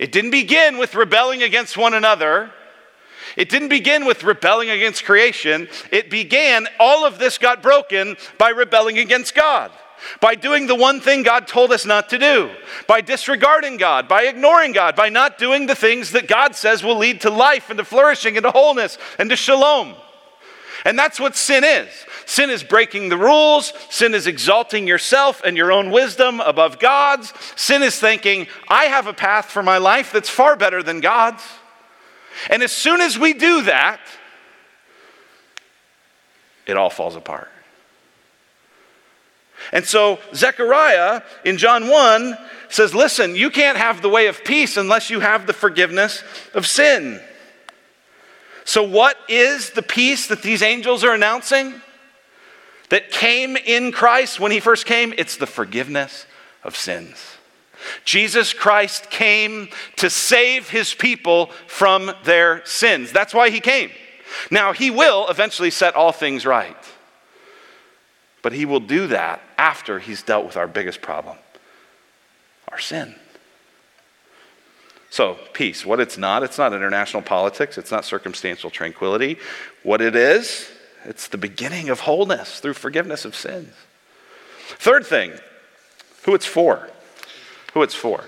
It 0.01 0.11
didn't 0.11 0.31
begin 0.31 0.79
with 0.79 0.95
rebelling 0.95 1.43
against 1.43 1.77
one 1.77 1.93
another. 1.93 2.51
It 3.37 3.49
didn't 3.49 3.69
begin 3.69 4.07
with 4.07 4.23
rebelling 4.23 4.71
against 4.71 5.05
creation. 5.05 5.67
It 5.91 6.09
began, 6.09 6.67
all 6.79 7.05
of 7.05 7.19
this 7.19 7.37
got 7.37 7.61
broken 7.61 8.17
by 8.39 8.49
rebelling 8.49 8.97
against 8.97 9.35
God, 9.35 9.71
by 10.19 10.33
doing 10.33 10.65
the 10.65 10.73
one 10.73 11.01
thing 11.01 11.21
God 11.21 11.45
told 11.45 11.71
us 11.71 11.85
not 11.85 12.09
to 12.09 12.17
do, 12.17 12.49
by 12.87 13.01
disregarding 13.01 13.77
God, 13.77 14.07
by 14.07 14.23
ignoring 14.23 14.71
God, 14.71 14.95
by 14.95 15.09
not 15.09 15.37
doing 15.37 15.67
the 15.67 15.75
things 15.75 16.13
that 16.13 16.27
God 16.27 16.55
says 16.55 16.83
will 16.83 16.97
lead 16.97 17.21
to 17.21 17.29
life 17.29 17.69
and 17.69 17.77
to 17.77 17.85
flourishing 17.85 18.37
and 18.37 18.43
to 18.43 18.49
wholeness 18.49 18.97
and 19.19 19.29
to 19.29 19.35
shalom. 19.35 19.93
And 20.83 20.97
that's 20.97 21.19
what 21.19 21.35
sin 21.35 21.63
is. 21.63 21.89
Sin 22.31 22.49
is 22.49 22.63
breaking 22.63 23.09
the 23.09 23.17
rules. 23.17 23.73
Sin 23.89 24.15
is 24.15 24.25
exalting 24.25 24.87
yourself 24.87 25.41
and 25.43 25.57
your 25.57 25.69
own 25.69 25.91
wisdom 25.91 26.39
above 26.39 26.79
God's. 26.79 27.33
Sin 27.57 27.83
is 27.83 27.99
thinking, 27.99 28.47
I 28.69 28.85
have 28.85 29.05
a 29.05 29.11
path 29.11 29.47
for 29.47 29.61
my 29.61 29.79
life 29.79 30.13
that's 30.13 30.29
far 30.29 30.55
better 30.55 30.81
than 30.81 31.01
God's. 31.01 31.43
And 32.49 32.63
as 32.63 32.71
soon 32.71 33.01
as 33.01 33.19
we 33.19 33.33
do 33.33 33.63
that, 33.63 33.99
it 36.65 36.77
all 36.77 36.89
falls 36.89 37.17
apart. 37.17 37.49
And 39.73 39.85
so 39.85 40.17
Zechariah 40.33 41.23
in 41.43 41.57
John 41.57 41.89
1 41.89 42.37
says, 42.69 42.95
Listen, 42.95 43.35
you 43.35 43.49
can't 43.49 43.77
have 43.77 44.01
the 44.01 44.07
way 44.07 44.27
of 44.27 44.45
peace 44.45 44.77
unless 44.77 45.09
you 45.09 45.19
have 45.19 45.47
the 45.47 45.53
forgiveness 45.53 46.23
of 46.53 46.65
sin. 46.65 47.19
So, 48.63 48.83
what 48.83 49.17
is 49.27 49.71
the 49.71 49.83
peace 49.83 50.27
that 50.27 50.43
these 50.43 50.61
angels 50.61 51.03
are 51.03 51.13
announcing 51.13 51.81
that 52.91 53.09
came 53.09 53.57
in 53.57 53.91
Christ 53.91 54.39
when 54.39 54.51
he 54.51 54.59
first 54.59 54.85
came? 54.85 55.13
It's 55.17 55.37
the 55.37 55.47
forgiveness 55.47 56.27
of 56.63 56.75
sins. 56.75 57.37
Jesus 58.05 58.53
Christ 58.53 59.09
came 59.09 59.69
to 59.95 60.09
save 60.09 60.69
his 60.69 60.93
people 60.93 61.47
from 61.65 62.11
their 62.25 62.63
sins. 62.65 63.11
That's 63.11 63.33
why 63.33 63.49
he 63.49 63.59
came. 63.59 63.89
Now, 64.51 64.73
he 64.73 64.91
will 64.91 65.27
eventually 65.29 65.71
set 65.71 65.95
all 65.95 66.11
things 66.11 66.45
right. 66.45 66.77
But 68.41 68.53
he 68.53 68.65
will 68.65 68.79
do 68.79 69.07
that 69.07 69.41
after 69.57 69.99
he's 69.99 70.21
dealt 70.21 70.45
with 70.45 70.57
our 70.57 70.67
biggest 70.67 71.01
problem 71.01 71.37
our 72.71 72.79
sin. 72.79 73.15
So, 75.09 75.37
peace. 75.51 75.85
What 75.85 75.99
it's 75.99 76.17
not, 76.17 76.41
it's 76.41 76.57
not 76.57 76.71
international 76.71 77.21
politics, 77.21 77.77
it's 77.77 77.91
not 77.91 78.05
circumstantial 78.05 78.69
tranquility. 78.69 79.37
What 79.83 79.99
it 79.99 80.15
is, 80.15 80.69
it's 81.05 81.27
the 81.27 81.37
beginning 81.37 81.89
of 81.89 82.01
wholeness 82.01 82.59
through 82.59 82.73
forgiveness 82.73 83.25
of 83.25 83.35
sins. 83.35 83.73
Third 84.77 85.05
thing, 85.05 85.33
who 86.23 86.35
it's 86.35 86.45
for 86.45 86.89
who 87.73 87.83
it's 87.83 87.95
for. 87.95 88.23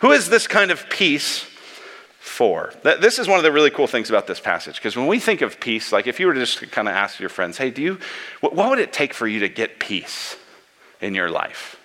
Who 0.00 0.12
is 0.12 0.28
this 0.28 0.46
kind 0.46 0.70
of 0.70 0.88
peace 0.90 1.46
for? 2.18 2.72
This 2.82 3.18
is 3.18 3.28
one 3.28 3.38
of 3.38 3.44
the 3.44 3.52
really 3.52 3.70
cool 3.70 3.86
things 3.86 4.10
about 4.10 4.26
this 4.26 4.40
passage, 4.40 4.76
because 4.76 4.96
when 4.96 5.06
we 5.06 5.18
think 5.18 5.40
of 5.40 5.60
peace, 5.60 5.92
like 5.92 6.06
if 6.06 6.20
you 6.20 6.26
were 6.26 6.34
to 6.34 6.40
just 6.40 6.70
kind 6.70 6.88
of 6.88 6.94
ask 6.94 7.18
your 7.18 7.28
friends, 7.28 7.58
hey, 7.58 7.70
do 7.70 7.82
you, 7.82 7.98
what 8.40 8.54
would 8.54 8.78
it 8.78 8.92
take 8.92 9.14
for 9.14 9.26
you 9.26 9.40
to 9.40 9.48
get 9.48 9.78
peace 9.78 10.36
in 11.00 11.14
your 11.14 11.30
life? 11.30 11.75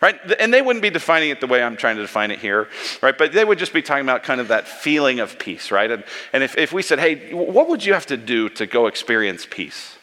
Right? 0.00 0.18
And 0.38 0.54
they 0.54 0.62
wouldn't 0.62 0.82
be 0.82 0.90
defining 0.90 1.30
it 1.30 1.40
the 1.40 1.48
way 1.48 1.62
I'm 1.62 1.76
trying 1.76 1.96
to 1.96 2.02
define 2.02 2.30
it 2.30 2.38
here, 2.38 2.68
right? 3.02 3.18
But 3.18 3.32
they 3.32 3.44
would 3.44 3.58
just 3.58 3.72
be 3.72 3.82
talking 3.82 4.04
about 4.04 4.22
kind 4.22 4.40
of 4.40 4.48
that 4.48 4.68
feeling 4.68 5.18
of 5.18 5.38
peace, 5.38 5.72
right? 5.72 5.90
And, 5.90 6.04
and 6.32 6.44
if, 6.44 6.56
if 6.56 6.72
we 6.72 6.82
said, 6.82 7.00
hey, 7.00 7.34
what 7.34 7.68
would 7.68 7.84
you 7.84 7.94
have 7.94 8.06
to 8.06 8.16
do 8.16 8.48
to 8.50 8.66
go 8.66 8.86
experience 8.86 9.46
peace? 9.48 9.96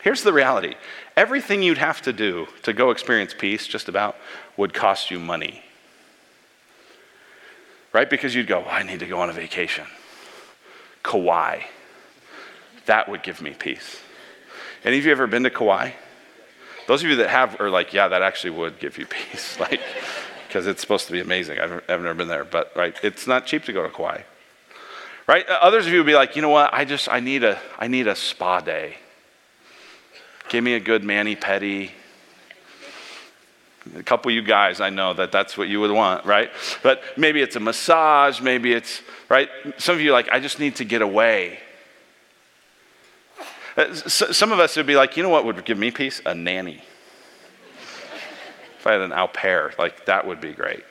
Here's 0.00 0.22
the 0.22 0.32
reality 0.32 0.74
everything 1.16 1.62
you'd 1.62 1.78
have 1.78 2.00
to 2.02 2.12
do 2.12 2.46
to 2.62 2.72
go 2.72 2.90
experience 2.90 3.34
peace, 3.36 3.66
just 3.66 3.88
about, 3.88 4.16
would 4.56 4.72
cost 4.72 5.10
you 5.10 5.18
money. 5.18 5.62
Right? 7.92 8.08
Because 8.08 8.34
you'd 8.34 8.46
go, 8.46 8.60
well, 8.60 8.70
I 8.70 8.84
need 8.84 9.00
to 9.00 9.06
go 9.06 9.20
on 9.20 9.28
a 9.28 9.32
vacation. 9.32 9.86
Kauai. 11.02 11.62
That 12.86 13.08
would 13.08 13.22
give 13.22 13.42
me 13.42 13.54
peace. 13.58 14.00
Any 14.84 14.98
of 14.98 15.04
you 15.04 15.12
ever 15.12 15.26
been 15.26 15.42
to 15.42 15.50
Kauai? 15.50 15.90
Those 16.90 17.04
of 17.04 17.08
you 17.08 17.14
that 17.16 17.30
have 17.30 17.60
are 17.60 17.70
like, 17.70 17.92
yeah, 17.92 18.08
that 18.08 18.20
actually 18.20 18.50
would 18.50 18.80
give 18.80 18.98
you 18.98 19.06
peace. 19.30 19.60
like, 19.60 19.80
because 20.48 20.66
it's 20.66 20.80
supposed 20.80 21.06
to 21.06 21.12
be 21.12 21.20
amazing. 21.20 21.60
I've, 21.60 21.70
I've 21.88 22.02
never 22.02 22.14
been 22.14 22.26
there, 22.26 22.44
but 22.44 22.72
right, 22.74 22.96
it's 23.04 23.28
not 23.28 23.46
cheap 23.46 23.62
to 23.66 23.72
go 23.72 23.84
to 23.84 23.88
Kauai. 23.88 24.22
Right? 25.28 25.48
Uh, 25.48 25.52
others 25.62 25.86
of 25.86 25.92
you 25.92 26.00
would 26.00 26.06
be 26.06 26.16
like, 26.16 26.34
you 26.34 26.42
know 26.42 26.48
what? 26.48 26.74
I 26.74 26.84
just 26.84 27.08
I 27.08 27.20
need 27.20 27.44
a 27.44 27.60
I 27.78 27.86
need 27.86 28.08
a 28.08 28.16
spa 28.16 28.60
day. 28.60 28.96
Give 30.48 30.64
me 30.64 30.74
a 30.74 30.80
good 30.80 31.04
mani 31.04 31.36
pedi. 31.36 31.92
A 33.96 34.02
couple 34.02 34.30
of 34.30 34.34
you 34.34 34.42
guys, 34.42 34.80
I 34.80 34.90
know 34.90 35.14
that 35.14 35.30
that's 35.30 35.56
what 35.56 35.68
you 35.68 35.78
would 35.78 35.92
want, 35.92 36.26
right? 36.26 36.50
But 36.82 37.04
maybe 37.16 37.40
it's 37.40 37.54
a 37.54 37.60
massage, 37.60 38.40
maybe 38.40 38.72
it's, 38.72 39.00
right? 39.28 39.48
Some 39.78 39.94
of 39.94 40.00
you 40.00 40.10
like, 40.10 40.28
I 40.32 40.40
just 40.40 40.58
need 40.58 40.74
to 40.76 40.84
get 40.84 41.02
away. 41.02 41.60
Uh, 43.76 43.94
some 43.94 44.52
of 44.52 44.60
us 44.60 44.76
would 44.76 44.86
be 44.86 44.96
like, 44.96 45.16
you 45.16 45.22
know 45.22 45.28
what 45.28 45.44
would 45.44 45.64
give 45.64 45.78
me 45.78 45.90
peace? 45.90 46.20
A 46.26 46.34
nanny. 46.34 46.82
if 48.78 48.86
I 48.86 48.92
had 48.92 49.00
an 49.00 49.12
au 49.12 49.28
pair, 49.28 49.72
like 49.78 50.06
that 50.06 50.26
would 50.26 50.40
be 50.40 50.52
great. 50.52 50.84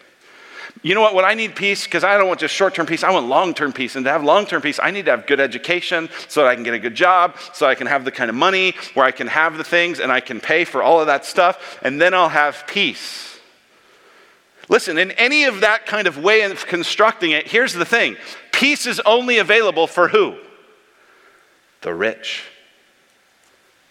You 0.81 0.95
know 0.95 1.01
what? 1.01 1.13
When 1.13 1.25
I 1.25 1.33
need 1.33 1.55
peace, 1.55 1.83
because 1.83 2.03
I 2.03 2.17
don't 2.17 2.27
want 2.27 2.39
just 2.39 2.53
short 2.53 2.73
term 2.73 2.85
peace, 2.85 3.03
I 3.03 3.11
want 3.11 3.27
long 3.27 3.53
term 3.53 3.73
peace. 3.73 3.95
And 3.95 4.05
to 4.05 4.11
have 4.11 4.23
long 4.23 4.45
term 4.45 4.61
peace, 4.61 4.79
I 4.81 4.91
need 4.91 5.05
to 5.05 5.11
have 5.11 5.27
good 5.27 5.39
education 5.39 6.09
so 6.27 6.41
that 6.41 6.49
I 6.49 6.55
can 6.55 6.63
get 6.63 6.73
a 6.73 6.79
good 6.79 6.95
job, 6.95 7.35
so 7.53 7.65
I 7.65 7.75
can 7.75 7.87
have 7.87 8.05
the 8.05 8.11
kind 8.11 8.29
of 8.29 8.35
money 8.35 8.75
where 8.93 9.05
I 9.05 9.11
can 9.11 9.27
have 9.27 9.57
the 9.57 9.63
things 9.63 9.99
and 9.99 10.11
I 10.11 10.21
can 10.21 10.39
pay 10.39 10.63
for 10.63 10.81
all 10.81 11.01
of 11.01 11.07
that 11.07 11.25
stuff, 11.25 11.79
and 11.81 11.99
then 11.99 12.13
I'll 12.13 12.29
have 12.29 12.65
peace. 12.65 13.39
Listen, 14.69 14.99
in 14.99 15.11
any 15.11 15.45
of 15.45 15.61
that 15.61 15.87
kind 15.87 16.07
of 16.07 16.19
way 16.19 16.43
of 16.43 16.65
constructing 16.67 17.31
it, 17.31 17.47
here's 17.47 17.73
the 17.73 17.85
thing 17.85 18.15
peace 18.51 18.85
is 18.85 19.01
only 19.01 19.39
available 19.39 19.87
for 19.87 20.07
who? 20.07 20.37
The 21.81 21.93
rich, 21.93 22.43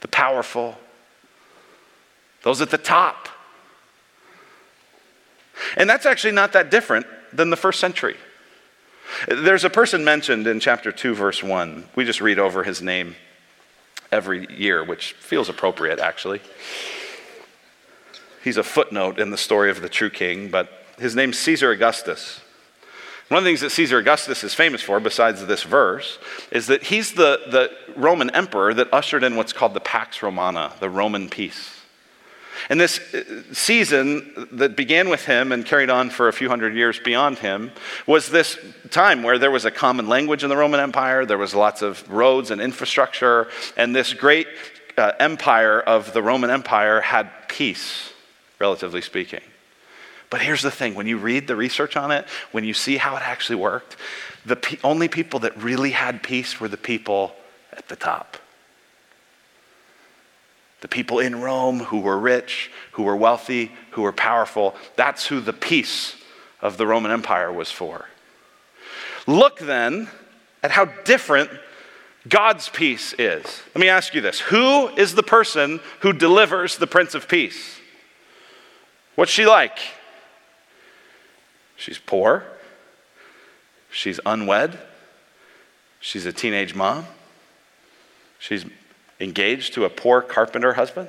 the 0.01 0.09
powerful, 0.09 0.77
those 2.43 2.61
at 2.61 2.71
the 2.71 2.79
top. 2.79 3.29
And 5.77 5.89
that's 5.89 6.07
actually 6.07 6.33
not 6.33 6.53
that 6.53 6.71
different 6.71 7.07
than 7.33 7.51
the 7.51 7.57
first 7.57 7.81
century. 7.81 8.17
There's 9.27 9.65
a 9.65 9.71
person 9.71 10.05
mentioned 10.05 10.47
in 10.47 10.61
chapter 10.61 10.93
2, 10.93 11.15
verse 11.15 11.43
1. 11.43 11.89
We 11.95 12.05
just 12.05 12.21
read 12.21 12.39
over 12.39 12.63
his 12.63 12.81
name 12.83 13.17
every 14.13 14.47
year, 14.55 14.85
which 14.85 15.13
feels 15.15 15.49
appropriate, 15.49 15.99
actually. 15.99 16.41
He's 18.43 18.57
a 18.57 18.63
footnote 18.63 19.19
in 19.19 19.31
the 19.31 19.37
story 19.37 19.71
of 19.71 19.83
the 19.83 19.89
true 19.89 20.11
king, 20.11 20.51
but 20.51 20.71
his 20.99 21.15
name's 21.17 21.39
Caesar 21.39 21.71
Augustus. 21.71 22.41
One 23.29 23.39
of 23.39 23.45
the 23.45 23.51
things 23.51 23.61
that 23.61 23.71
Caesar 23.71 23.99
Augustus 23.99 24.43
is 24.43 24.55
famous 24.55 24.81
for, 24.81 25.01
besides 25.01 25.45
this 25.45 25.63
verse, 25.63 26.19
is 26.51 26.69
that 26.69 26.85
he's 26.85 27.13
the, 27.13 27.41
the 27.51 27.71
Roman 27.95 28.31
emperor 28.31 28.73
that 28.73 28.93
ushered 28.93 29.23
in 29.23 29.37
what's 29.37 29.53
called 29.53 29.75
the 29.75 29.81
Pax 29.81 30.23
Romana, 30.23 30.73
the 30.81 30.89
Roman 30.89 31.29
peace. 31.29 31.79
And 32.71 32.81
this 32.81 32.99
uh, 33.15 33.43
season 33.53 34.49
that 34.53 34.77
began 34.77 35.11
with 35.11 35.27
him 35.27 35.53
and 35.53 35.65
carried 35.65 35.91
on 35.91 36.11
for 36.11 36.29
a 36.29 36.33
few 36.33 36.49
hundred 36.49 36.75
years 36.75 36.99
beyond 36.99 37.39
him 37.39 37.71
was 38.07 38.31
this 38.31 38.59
time 38.91 39.23
where 39.23 39.39
there 39.39 39.51
was 39.51 39.65
a 39.65 39.71
common 39.71 40.09
language 40.09 40.43
in 40.43 40.49
the 40.49 40.57
Roman 40.57 40.81
Empire, 40.81 41.27
there 41.27 41.39
was 41.39 41.55
lots 41.55 41.83
of 41.83 42.09
roads 42.11 42.51
and 42.51 42.61
infrastructure, 42.61 43.49
and 43.77 43.95
this 43.95 44.15
great 44.15 44.49
uh, 44.97 45.13
empire 45.21 45.81
of 45.81 46.13
the 46.13 46.23
Roman 46.23 46.51
Empire 46.51 47.01
had 47.03 47.31
peace, 47.49 48.11
relatively 48.59 49.03
speaking. 49.03 49.43
But 50.31 50.43
here's 50.43 50.63
the 50.63 50.71
thing 50.71 50.95
when 50.95 51.07
you 51.07 51.17
read 51.17 51.47
the 51.47 51.57
research 51.57 51.97
on 51.97 52.11
it, 52.11 52.27
when 52.53 52.65
you 52.65 52.75
see 52.75 52.97
how 52.97 53.17
it 53.17 53.23
actually 53.23 53.57
worked, 53.57 53.97
the 54.45 54.57
pe- 54.57 54.79
only 54.85 55.09
people 55.09 55.41
that 55.41 55.57
really 55.63 55.93
had 55.93 56.23
peace 56.23 56.61
were 56.61 56.69
the 56.69 56.77
people 56.77 57.35
at 57.73 57.89
the 57.89 57.97
top. 57.97 58.37
The 60.81 60.89
people 60.89 61.19
in 61.19 61.41
Rome 61.41 61.81
who 61.81 62.01
were 62.01 62.19
rich, 62.19 62.71
who 62.93 63.03
were 63.03 63.17
wealthy, 63.17 63.73
who 63.93 64.03
were 64.03 64.13
powerful. 64.13 64.75
That's 64.97 65.27
who 65.27 65.41
the 65.41 65.53
peace 65.53 66.15
of 66.61 66.77
the 66.77 66.87
Roman 66.87 67.11
Empire 67.11 67.53
was 67.53 67.71
for. 67.71 68.07
Look 69.27 69.59
then 69.59 70.09
at 70.63 70.71
how 70.71 70.87
different 71.05 71.51
God's 72.29 72.69
peace 72.69 73.15
is. 73.19 73.63
Let 73.75 73.81
me 73.81 73.89
ask 73.89 74.15
you 74.15 74.21
this 74.21 74.41
Who 74.41 74.89
is 74.89 75.15
the 75.15 75.23
person 75.23 75.81
who 76.01 76.13
delivers 76.13 76.77
the 76.77 76.87
Prince 76.87 77.15
of 77.15 77.29
Peace? 77.29 77.79
What's 79.15 79.33
she 79.33 79.47
like? 79.47 79.79
She's 81.79 81.99
poor. 81.99 82.45
She's 83.91 84.21
unwed. 84.27 84.79
She's 86.01 86.27
a 86.27 86.33
teenage 86.33 86.75
mom. 86.75 87.07
She's 88.39 88.67
engaged 89.21 89.75
to 89.75 89.85
a 89.85 89.91
poor 89.91 90.21
carpenter 90.21 90.75
husband. 90.75 91.09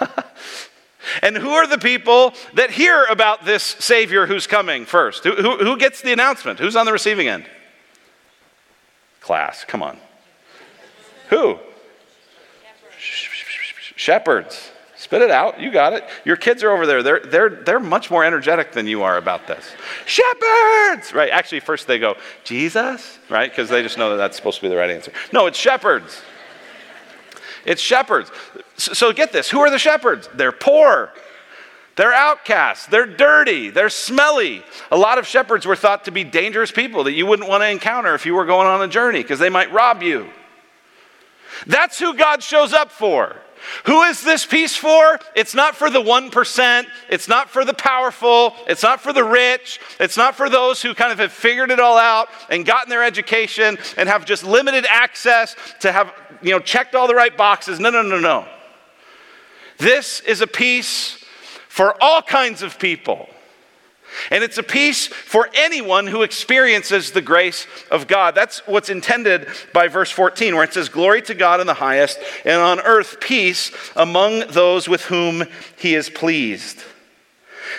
and 1.22 1.36
who 1.36 1.50
are 1.50 1.66
the 1.66 1.78
people 1.78 2.32
that 2.54 2.70
hear 2.70 3.04
about 3.04 3.44
this 3.44 3.62
Savior 3.62 4.26
who's 4.26 4.46
coming 4.46 4.86
first? 4.86 5.24
Who, 5.24 5.32
who, 5.32 5.58
who 5.58 5.76
gets 5.76 6.00
the 6.00 6.12
announcement? 6.12 6.60
Who's 6.60 6.76
on 6.76 6.86
the 6.86 6.92
receiving 6.92 7.26
end? 7.28 7.44
Class, 9.20 9.64
come 9.64 9.82
on. 9.82 9.98
Who? 11.30 11.58
Shepherds. 13.96 14.70
Spit 15.12 15.20
it 15.20 15.30
out. 15.30 15.60
You 15.60 15.70
got 15.70 15.92
it. 15.92 16.08
Your 16.24 16.36
kids 16.36 16.62
are 16.62 16.70
over 16.70 16.86
there. 16.86 17.02
They're, 17.02 17.20
they're, 17.20 17.50
they're 17.50 17.78
much 17.78 18.10
more 18.10 18.24
energetic 18.24 18.72
than 18.72 18.86
you 18.86 19.02
are 19.02 19.18
about 19.18 19.46
this. 19.46 19.62
Shepherds! 20.06 21.12
Right. 21.12 21.28
Actually, 21.30 21.60
first 21.60 21.86
they 21.86 21.98
go, 21.98 22.16
Jesus? 22.44 23.18
Right? 23.28 23.50
Because 23.50 23.68
they 23.68 23.82
just 23.82 23.98
know 23.98 24.08
that 24.08 24.16
that's 24.16 24.38
supposed 24.38 24.56
to 24.56 24.62
be 24.62 24.70
the 24.70 24.76
right 24.76 24.88
answer. 24.88 25.12
No, 25.30 25.44
it's 25.44 25.58
shepherds. 25.58 26.22
It's 27.66 27.82
shepherds. 27.82 28.30
So 28.78 29.12
get 29.12 29.32
this 29.32 29.50
who 29.50 29.60
are 29.60 29.68
the 29.68 29.78
shepherds? 29.78 30.30
They're 30.32 30.50
poor. 30.50 31.12
They're 31.96 32.14
outcasts. 32.14 32.86
They're 32.86 33.04
dirty. 33.04 33.68
They're 33.68 33.90
smelly. 33.90 34.62
A 34.90 34.96
lot 34.96 35.18
of 35.18 35.26
shepherds 35.26 35.66
were 35.66 35.76
thought 35.76 36.06
to 36.06 36.10
be 36.10 36.24
dangerous 36.24 36.70
people 36.70 37.04
that 37.04 37.12
you 37.12 37.26
wouldn't 37.26 37.50
want 37.50 37.62
to 37.62 37.68
encounter 37.68 38.14
if 38.14 38.24
you 38.24 38.32
were 38.32 38.46
going 38.46 38.66
on 38.66 38.80
a 38.80 38.88
journey 38.88 39.20
because 39.20 39.38
they 39.38 39.50
might 39.50 39.70
rob 39.72 40.02
you. 40.02 40.30
That's 41.66 41.98
who 41.98 42.16
God 42.16 42.42
shows 42.42 42.72
up 42.72 42.90
for. 42.90 43.36
Who 43.84 44.02
is 44.02 44.22
this 44.22 44.44
peace 44.46 44.76
for? 44.76 45.18
It's 45.34 45.54
not 45.54 45.76
for 45.76 45.90
the 45.90 46.00
1%. 46.00 46.86
It's 47.08 47.28
not 47.28 47.50
for 47.50 47.64
the 47.64 47.74
powerful. 47.74 48.54
It's 48.66 48.82
not 48.82 49.00
for 49.00 49.12
the 49.12 49.24
rich. 49.24 49.80
It's 50.00 50.16
not 50.16 50.34
for 50.34 50.48
those 50.48 50.82
who 50.82 50.94
kind 50.94 51.12
of 51.12 51.18
have 51.18 51.32
figured 51.32 51.70
it 51.70 51.80
all 51.80 51.98
out 51.98 52.28
and 52.50 52.66
gotten 52.66 52.90
their 52.90 53.04
education 53.04 53.78
and 53.96 54.08
have 54.08 54.24
just 54.24 54.44
limited 54.44 54.86
access 54.88 55.56
to 55.80 55.92
have, 55.92 56.12
you 56.42 56.50
know, 56.50 56.60
checked 56.60 56.94
all 56.94 57.06
the 57.06 57.14
right 57.14 57.36
boxes. 57.36 57.80
No, 57.80 57.90
no, 57.90 58.02
no, 58.02 58.18
no. 58.18 58.46
This 59.78 60.20
is 60.20 60.40
a 60.40 60.46
peace 60.46 61.24
for 61.68 62.00
all 62.02 62.22
kinds 62.22 62.62
of 62.62 62.78
people. 62.78 63.28
And 64.30 64.44
it's 64.44 64.58
a 64.58 64.62
peace 64.62 65.06
for 65.06 65.48
anyone 65.54 66.06
who 66.06 66.22
experiences 66.22 67.12
the 67.12 67.22
grace 67.22 67.66
of 67.90 68.06
God. 68.06 68.34
That's 68.34 68.66
what's 68.66 68.88
intended 68.88 69.48
by 69.72 69.88
verse 69.88 70.10
14, 70.10 70.54
where 70.54 70.64
it 70.64 70.74
says, 70.74 70.88
Glory 70.88 71.22
to 71.22 71.34
God 71.34 71.60
in 71.60 71.66
the 71.66 71.74
highest, 71.74 72.18
and 72.44 72.60
on 72.60 72.80
earth 72.80 73.20
peace 73.20 73.72
among 73.96 74.40
those 74.48 74.88
with 74.88 75.02
whom 75.02 75.44
he 75.76 75.94
is 75.94 76.08
pleased. 76.08 76.82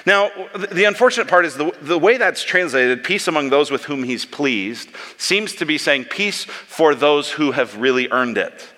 Now, 0.05 0.31
the 0.71 0.85
unfortunate 0.85 1.27
part 1.27 1.45
is 1.45 1.55
the, 1.55 1.71
the 1.81 1.99
way 1.99 2.17
that's 2.17 2.43
translated, 2.43 3.03
peace 3.03 3.27
among 3.27 3.49
those 3.49 3.71
with 3.71 3.85
whom 3.85 4.03
he's 4.03 4.25
pleased, 4.25 4.89
seems 5.17 5.53
to 5.55 5.65
be 5.65 5.77
saying 5.77 6.05
peace 6.05 6.43
for 6.43 6.93
those 6.95 7.31
who 7.31 7.51
have 7.51 7.77
really 7.77 8.09
earned 8.11 8.37
it. 8.37 8.69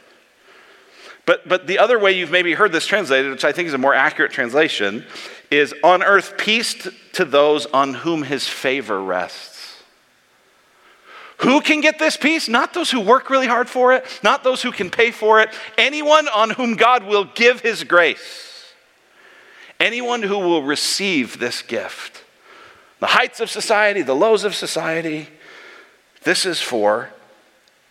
But, 1.26 1.48
but 1.48 1.66
the 1.66 1.80
other 1.80 1.98
way 1.98 2.12
you've 2.12 2.32
maybe 2.32 2.54
heard 2.54 2.72
this 2.72 2.86
translated, 2.86 3.32
which 3.32 3.46
I 3.46 3.52
think 3.52 3.68
is 3.68 3.74
a 3.74 3.80
more 3.80 3.96
accurate 3.96 4.32
translation, 4.32 5.06
is 5.52 5.74
on 5.84 6.04
earth 6.04 6.38
peace 6.38 6.88
to 7.14 7.26
those 7.26 7.66
on 7.68 7.94
whom 7.94 8.24
his 8.24 8.48
favor 8.48 9.02
rests. 9.02 9.56
Who 11.40 11.62
can 11.62 11.82
get 11.82 12.00
this 12.00 12.18
peace? 12.18 12.48
Not 12.48 12.74
those 12.74 12.92
who 12.92 13.02
work 13.02 13.30
really 13.30 13.48
hard 13.48 13.70
for 13.70 13.94
it, 13.94 14.06
not 14.24 14.44
those 14.44 14.62
who 14.62 14.72
can 14.72 14.90
pay 14.90 15.12
for 15.12 15.42
it. 15.42 15.50
Anyone 15.78 16.28
on 16.28 16.52
whom 16.52 16.76
God 16.76 17.04
will 17.04 17.26
give 17.26 17.62
his 17.62 17.84
grace. 17.84 18.74
Anyone 19.80 20.24
who 20.24 20.40
will 20.40 20.64
receive 20.64 21.40
this 21.40 21.62
gift. 21.62 22.24
The 23.00 23.08
heights 23.08 23.42
of 23.42 23.50
society, 23.50 24.02
the 24.02 24.16
lows 24.16 24.46
of 24.46 24.56
society. 24.56 25.28
This 26.24 26.46
is 26.46 26.62
for 26.62 27.10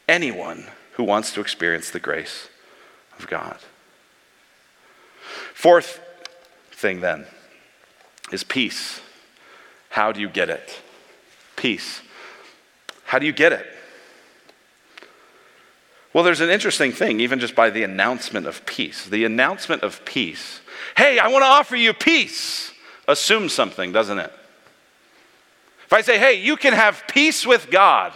anyone 0.08 0.66
who 0.92 1.04
wants 1.04 1.32
to 1.34 1.40
experience 1.40 1.90
the 1.90 2.00
grace 2.00 2.48
of 3.18 3.28
God. 3.28 3.58
Fourth 5.52 6.00
thing, 6.72 7.00
then, 7.00 7.26
is 8.34 8.44
peace. 8.44 9.00
How 9.88 10.12
do 10.12 10.20
you 10.20 10.28
get 10.28 10.50
it? 10.50 10.82
Peace. 11.56 12.02
How 13.04 13.18
do 13.18 13.26
you 13.26 13.32
get 13.32 13.52
it? 13.52 13.64
Well, 16.12 16.24
there's 16.24 16.40
an 16.40 16.50
interesting 16.50 16.92
thing, 16.92 17.20
even 17.20 17.40
just 17.40 17.54
by 17.54 17.70
the 17.70 17.82
announcement 17.82 18.46
of 18.46 18.66
peace. 18.66 19.06
The 19.06 19.24
announcement 19.24 19.82
of 19.82 20.04
peace. 20.04 20.60
Hey, 20.96 21.18
I 21.18 21.28
want 21.28 21.42
to 21.42 21.46
offer 21.46 21.76
you 21.76 21.92
peace. 21.92 22.72
Assumes 23.08 23.52
something, 23.52 23.92
doesn't 23.92 24.18
it? 24.18 24.32
If 25.86 25.92
I 25.92 26.00
say, 26.02 26.18
hey, 26.18 26.40
you 26.40 26.56
can 26.56 26.72
have 26.72 27.04
peace 27.08 27.46
with 27.46 27.70
God, 27.70 28.12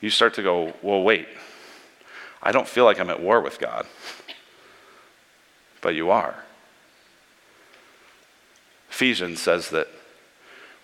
you 0.00 0.10
start 0.10 0.34
to 0.34 0.42
go, 0.42 0.74
well, 0.82 1.02
wait. 1.02 1.26
I 2.42 2.52
don't 2.52 2.68
feel 2.68 2.84
like 2.84 3.00
I'm 3.00 3.10
at 3.10 3.20
war 3.20 3.40
with 3.40 3.58
God. 3.58 3.86
But 5.80 5.94
you 5.94 6.10
are. 6.10 6.36
Ephesians 8.96 9.42
says 9.42 9.68
that 9.68 9.88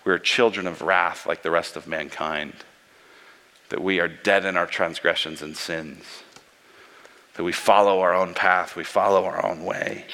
we're 0.05 0.19
children 0.19 0.67
of 0.67 0.83
wrath 0.83 1.25
like 1.25 1.41
the 1.41 1.49
rest 1.49 1.75
of 1.75 1.87
mankind, 1.87 2.53
that 3.69 3.81
we 3.81 3.99
are 3.99 4.07
dead 4.07 4.45
in 4.45 4.55
our 4.55 4.67
transgressions 4.67 5.41
and 5.41 5.57
sins, 5.57 6.21
that 7.33 7.43
we 7.43 7.51
follow 7.51 8.01
our 8.01 8.13
own 8.13 8.35
path, 8.35 8.75
we 8.75 8.83
follow 8.83 9.25
our 9.25 9.43
own 9.43 9.65
way. 9.65 10.05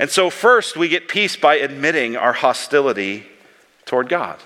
And 0.00 0.10
so, 0.10 0.30
first, 0.30 0.76
we 0.76 0.88
get 0.88 1.06
peace 1.06 1.36
by 1.36 1.58
admitting 1.58 2.16
our 2.16 2.32
hostility 2.32 3.26
toward 3.84 4.08
God. 4.08 4.40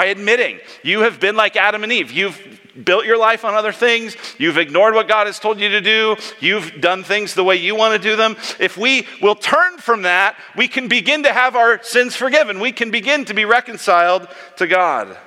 By 0.00 0.06
admitting 0.06 0.60
you 0.82 1.00
have 1.00 1.20
been 1.20 1.36
like 1.36 1.56
Adam 1.56 1.84
and 1.84 1.92
Eve. 1.92 2.10
You've 2.10 2.58
built 2.86 3.04
your 3.04 3.18
life 3.18 3.44
on 3.44 3.52
other 3.52 3.70
things. 3.70 4.16
You've 4.38 4.56
ignored 4.56 4.94
what 4.94 5.08
God 5.08 5.26
has 5.26 5.38
told 5.38 5.60
you 5.60 5.68
to 5.68 5.82
do. 5.82 6.16
You've 6.40 6.80
done 6.80 7.04
things 7.04 7.34
the 7.34 7.44
way 7.44 7.56
you 7.56 7.76
want 7.76 8.00
to 8.00 8.08
do 8.08 8.16
them. 8.16 8.38
If 8.58 8.78
we 8.78 9.06
will 9.20 9.34
turn 9.34 9.76
from 9.76 10.00
that, 10.04 10.38
we 10.56 10.68
can 10.68 10.88
begin 10.88 11.24
to 11.24 11.32
have 11.34 11.54
our 11.54 11.82
sins 11.82 12.16
forgiven. 12.16 12.60
We 12.60 12.72
can 12.72 12.90
begin 12.90 13.26
to 13.26 13.34
be 13.34 13.44
reconciled 13.44 14.26
to 14.56 14.66
God. 14.66 15.18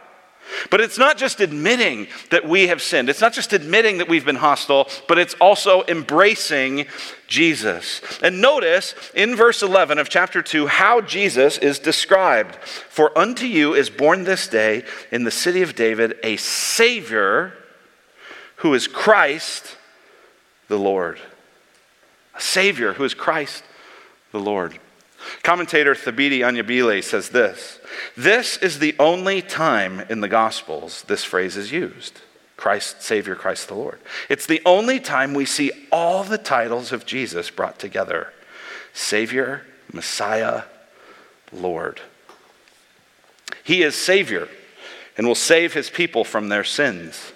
But 0.69 0.81
it's 0.81 0.97
not 0.97 1.17
just 1.17 1.39
admitting 1.39 2.07
that 2.29 2.47
we 2.47 2.67
have 2.67 2.81
sinned. 2.81 3.09
It's 3.09 3.21
not 3.21 3.33
just 3.33 3.53
admitting 3.53 3.97
that 3.97 4.09
we've 4.09 4.25
been 4.25 4.35
hostile, 4.35 4.87
but 5.07 5.17
it's 5.17 5.33
also 5.35 5.83
embracing 5.87 6.85
Jesus. 7.27 8.01
And 8.21 8.41
notice 8.41 8.95
in 9.15 9.35
verse 9.35 9.61
11 9.61 9.97
of 9.97 10.09
chapter 10.09 10.41
2 10.41 10.67
how 10.67 11.01
Jesus 11.01 11.57
is 11.57 11.79
described. 11.79 12.55
For 12.55 13.17
unto 13.17 13.45
you 13.45 13.73
is 13.73 13.89
born 13.89 14.23
this 14.23 14.47
day 14.47 14.83
in 15.11 15.23
the 15.23 15.31
city 15.31 15.61
of 15.61 15.75
David 15.75 16.17
a 16.23 16.37
Savior 16.37 17.53
who 18.57 18.73
is 18.73 18.87
Christ 18.87 19.77
the 20.67 20.77
Lord. 20.77 21.19
A 22.35 22.41
Savior 22.41 22.93
who 22.93 23.03
is 23.03 23.13
Christ 23.13 23.63
the 24.31 24.39
Lord. 24.39 24.79
Commentator 25.43 25.95
Thabiti 25.95 26.39
Anyabwile 26.39 27.03
says 27.03 27.29
this 27.29 27.79
This 28.15 28.57
is 28.57 28.79
the 28.79 28.95
only 28.99 29.41
time 29.41 30.01
in 30.09 30.21
the 30.21 30.27
Gospels 30.27 31.03
this 31.07 31.23
phrase 31.23 31.57
is 31.57 31.71
used 31.71 32.21
Christ, 32.57 33.01
Savior, 33.01 33.35
Christ 33.35 33.67
the 33.67 33.75
Lord. 33.75 33.99
It's 34.29 34.45
the 34.45 34.61
only 34.65 34.99
time 34.99 35.33
we 35.33 35.45
see 35.45 35.71
all 35.91 36.23
the 36.23 36.37
titles 36.37 36.91
of 36.91 37.05
Jesus 37.05 37.49
brought 37.49 37.79
together 37.79 38.31
Savior, 38.93 39.65
Messiah, 39.91 40.63
Lord. 41.51 42.01
He 43.63 43.83
is 43.83 43.95
Savior 43.95 44.47
and 45.17 45.27
will 45.27 45.35
save 45.35 45.73
his 45.73 45.89
people 45.89 46.23
from 46.23 46.49
their 46.49 46.63
sins. 46.63 47.33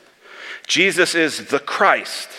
Jesus 0.65 1.15
is 1.15 1.45
the 1.47 1.59
Christ 1.59 2.29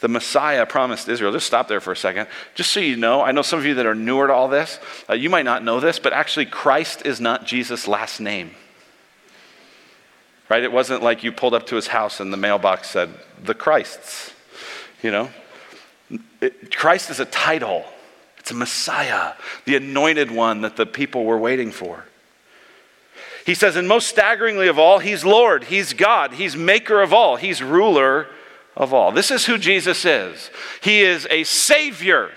the 0.00 0.08
Messiah 0.08 0.66
promised 0.66 1.08
Israel. 1.08 1.32
Just 1.32 1.46
stop 1.46 1.68
there 1.68 1.80
for 1.80 1.92
a 1.92 1.96
second. 1.96 2.26
Just 2.54 2.72
so 2.72 2.80
you 2.80 2.96
know, 2.96 3.22
I 3.22 3.32
know 3.32 3.42
some 3.42 3.58
of 3.58 3.66
you 3.66 3.74
that 3.74 3.86
are 3.86 3.94
newer 3.94 4.26
to 4.26 4.32
all 4.32 4.48
this, 4.48 4.78
uh, 5.08 5.14
you 5.14 5.30
might 5.30 5.44
not 5.44 5.62
know 5.62 5.78
this, 5.78 5.98
but 5.98 6.12
actually, 6.12 6.46
Christ 6.46 7.04
is 7.04 7.20
not 7.20 7.46
Jesus' 7.46 7.86
last 7.86 8.20
name. 8.20 8.52
Right? 10.48 10.62
It 10.62 10.72
wasn't 10.72 11.02
like 11.02 11.22
you 11.22 11.30
pulled 11.30 11.54
up 11.54 11.66
to 11.66 11.76
his 11.76 11.86
house 11.86 12.18
and 12.18 12.32
the 12.32 12.36
mailbox 12.36 12.90
said, 12.90 13.10
the 13.42 13.54
Christs. 13.54 14.32
You 15.02 15.10
know? 15.10 15.30
It, 16.40 16.74
Christ 16.74 17.10
is 17.10 17.20
a 17.20 17.24
title, 17.26 17.84
it's 18.38 18.50
a 18.50 18.54
Messiah, 18.54 19.34
the 19.64 19.76
anointed 19.76 20.30
one 20.30 20.62
that 20.62 20.76
the 20.76 20.86
people 20.86 21.24
were 21.24 21.38
waiting 21.38 21.70
for. 21.70 22.04
He 23.46 23.54
says, 23.54 23.76
and 23.76 23.86
most 23.86 24.08
staggeringly 24.08 24.68
of 24.68 24.78
all, 24.78 24.98
he's 24.98 25.24
Lord, 25.24 25.64
he's 25.64 25.92
God, 25.92 26.32
he's 26.32 26.56
maker 26.56 27.00
of 27.00 27.12
all, 27.12 27.36
he's 27.36 27.62
ruler 27.62 28.26
of 28.76 28.94
all. 28.94 29.12
This 29.12 29.30
is 29.30 29.46
who 29.46 29.58
Jesus 29.58 30.04
is. 30.04 30.50
He 30.82 31.02
is 31.02 31.26
a 31.30 31.44
Savior. 31.44 32.30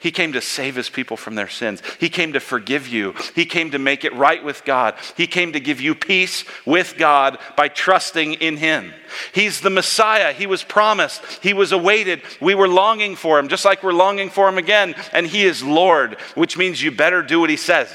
He 0.00 0.12
came 0.12 0.32
to 0.34 0.40
save 0.40 0.76
his 0.76 0.88
people 0.88 1.16
from 1.16 1.34
their 1.34 1.48
sins. 1.48 1.82
He 1.98 2.08
came 2.08 2.34
to 2.34 2.40
forgive 2.40 2.86
you. 2.86 3.14
He 3.34 3.44
came 3.44 3.72
to 3.72 3.80
make 3.80 4.04
it 4.04 4.14
right 4.14 4.44
with 4.44 4.64
God. 4.64 4.94
He 5.16 5.26
came 5.26 5.52
to 5.54 5.60
give 5.60 5.80
you 5.80 5.96
peace 5.96 6.44
with 6.64 6.94
God 6.96 7.38
by 7.56 7.66
trusting 7.66 8.34
in 8.34 8.58
him. 8.58 8.92
He's 9.32 9.60
the 9.60 9.70
Messiah. 9.70 10.32
He 10.32 10.46
was 10.46 10.62
promised. 10.62 11.24
He 11.42 11.52
was 11.52 11.72
awaited. 11.72 12.22
We 12.40 12.54
were 12.54 12.68
longing 12.68 13.16
for 13.16 13.40
him, 13.40 13.48
just 13.48 13.64
like 13.64 13.82
we're 13.82 13.92
longing 13.92 14.30
for 14.30 14.48
him 14.48 14.58
again. 14.58 14.94
And 15.12 15.26
he 15.26 15.42
is 15.42 15.64
Lord, 15.64 16.14
which 16.36 16.56
means 16.56 16.80
you 16.80 16.92
better 16.92 17.22
do 17.22 17.40
what 17.40 17.50
he 17.50 17.56
says 17.56 17.88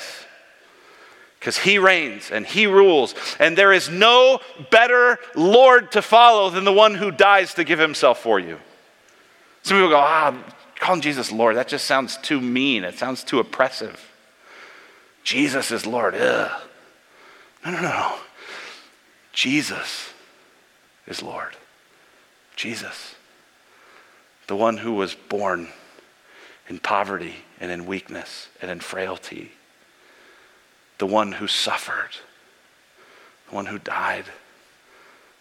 because 1.43 1.57
he 1.57 1.77
reigns 1.77 2.31
and 2.31 2.45
he 2.45 2.67
rules. 2.67 3.13
And 3.37 3.57
there 3.57 3.73
is 3.73 3.89
no 3.89 4.39
better 4.71 5.19
Lord 5.35 5.91
to 5.91 6.01
follow 6.01 6.49
than 6.49 6.63
the 6.63 6.71
one 6.71 6.95
who 6.95 7.11
dies 7.11 7.55
to 7.55 7.65
give 7.65 7.79
himself 7.79 8.19
for 8.19 8.39
you. 8.39 8.59
Some 9.61 9.75
people 9.75 9.89
go, 9.89 9.97
ah, 9.97 10.41
calling 10.77 11.01
Jesus 11.01 11.33
Lord, 11.33 11.57
that 11.57 11.67
just 11.67 11.83
sounds 11.83 12.15
too 12.15 12.39
mean. 12.39 12.85
It 12.85 12.97
sounds 12.97 13.25
too 13.25 13.39
oppressive. 13.39 14.09
Jesus 15.25 15.69
is 15.69 15.85
Lord. 15.85 16.15
Ugh. 16.15 16.61
No, 17.65 17.71
no, 17.71 17.81
no. 17.81 18.15
Jesus 19.33 20.13
is 21.07 21.21
Lord. 21.21 21.57
Jesus, 22.55 23.15
the 24.47 24.55
one 24.55 24.77
who 24.77 24.93
was 24.93 25.13
born 25.13 25.67
in 26.69 26.79
poverty 26.79 27.35
and 27.59 27.69
in 27.69 27.85
weakness 27.85 28.47
and 28.61 28.71
in 28.71 28.79
frailty 28.79 29.51
the 31.03 31.07
one 31.07 31.33
who 31.33 31.47
suffered, 31.47 32.11
the 33.49 33.53
one 33.55 33.65
who 33.65 33.77
died, 33.77 34.23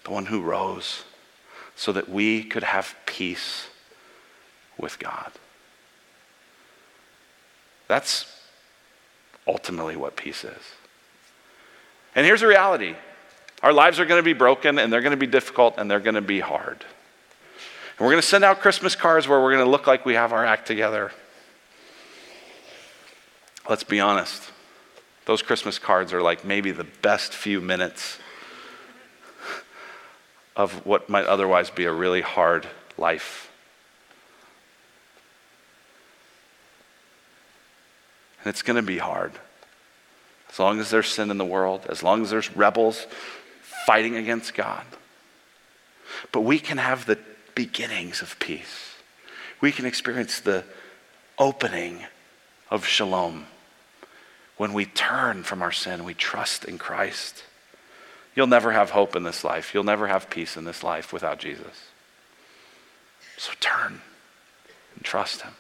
the 0.02 0.10
one 0.10 0.26
who 0.26 0.42
rose, 0.42 1.04
so 1.76 1.92
that 1.92 2.08
we 2.08 2.42
could 2.42 2.64
have 2.64 2.96
peace 3.06 3.68
with 4.76 4.98
God. 4.98 5.30
That's 7.86 8.26
ultimately 9.46 9.94
what 9.94 10.16
peace 10.16 10.42
is. 10.42 10.62
And 12.16 12.26
here's 12.26 12.40
the 12.40 12.48
reality 12.48 12.96
our 13.62 13.72
lives 13.72 14.00
are 14.00 14.04
going 14.04 14.18
to 14.18 14.24
be 14.24 14.32
broken, 14.32 14.80
and 14.80 14.92
they're 14.92 15.00
going 15.00 15.12
to 15.12 15.16
be 15.16 15.28
difficult, 15.28 15.74
and 15.78 15.88
they're 15.88 16.00
going 16.00 16.16
to 16.16 16.20
be 16.20 16.40
hard. 16.40 16.84
And 17.98 18.00
we're 18.00 18.10
going 18.10 18.20
to 18.20 18.26
send 18.26 18.42
out 18.42 18.58
Christmas 18.58 18.96
cards 18.96 19.28
where 19.28 19.40
we're 19.40 19.52
going 19.52 19.64
to 19.64 19.70
look 19.70 19.86
like 19.86 20.04
we 20.04 20.14
have 20.14 20.32
our 20.32 20.44
act 20.44 20.66
together. 20.66 21.12
Let's 23.68 23.84
be 23.84 24.00
honest. 24.00 24.50
Those 25.24 25.42
Christmas 25.42 25.78
cards 25.78 26.12
are 26.12 26.22
like 26.22 26.44
maybe 26.44 26.72
the 26.72 26.84
best 26.84 27.32
few 27.32 27.60
minutes 27.60 28.18
of 30.56 30.84
what 30.84 31.08
might 31.08 31.26
otherwise 31.26 31.70
be 31.70 31.84
a 31.84 31.92
really 31.92 32.20
hard 32.20 32.66
life. 32.98 33.50
And 38.40 38.50
it's 38.50 38.62
going 38.62 38.76
to 38.76 38.82
be 38.82 38.98
hard. 38.98 39.32
As 40.50 40.58
long 40.58 40.80
as 40.80 40.90
there's 40.90 41.08
sin 41.08 41.30
in 41.30 41.38
the 41.38 41.44
world, 41.44 41.86
as 41.88 42.02
long 42.02 42.22
as 42.22 42.30
there's 42.30 42.54
rebels 42.56 43.06
fighting 43.86 44.16
against 44.16 44.54
God. 44.54 44.84
But 46.32 46.40
we 46.40 46.58
can 46.58 46.78
have 46.78 47.06
the 47.06 47.18
beginnings 47.54 48.20
of 48.20 48.38
peace. 48.38 48.96
We 49.60 49.72
can 49.72 49.86
experience 49.86 50.40
the 50.40 50.64
opening 51.38 52.04
of 52.70 52.84
shalom 52.84 53.46
when 54.56 54.72
we 54.72 54.84
turn 54.84 55.42
from 55.42 55.62
our 55.62 55.72
sin, 55.72 56.04
we 56.04 56.14
trust 56.14 56.64
in 56.64 56.78
Christ. 56.78 57.44
You'll 58.34 58.46
never 58.46 58.72
have 58.72 58.90
hope 58.90 59.16
in 59.16 59.22
this 59.22 59.44
life. 59.44 59.74
You'll 59.74 59.84
never 59.84 60.06
have 60.06 60.30
peace 60.30 60.56
in 60.56 60.64
this 60.64 60.82
life 60.82 61.12
without 61.12 61.38
Jesus. 61.38 61.86
So 63.36 63.52
turn 63.60 64.00
and 64.94 65.04
trust 65.04 65.42
Him. 65.42 65.54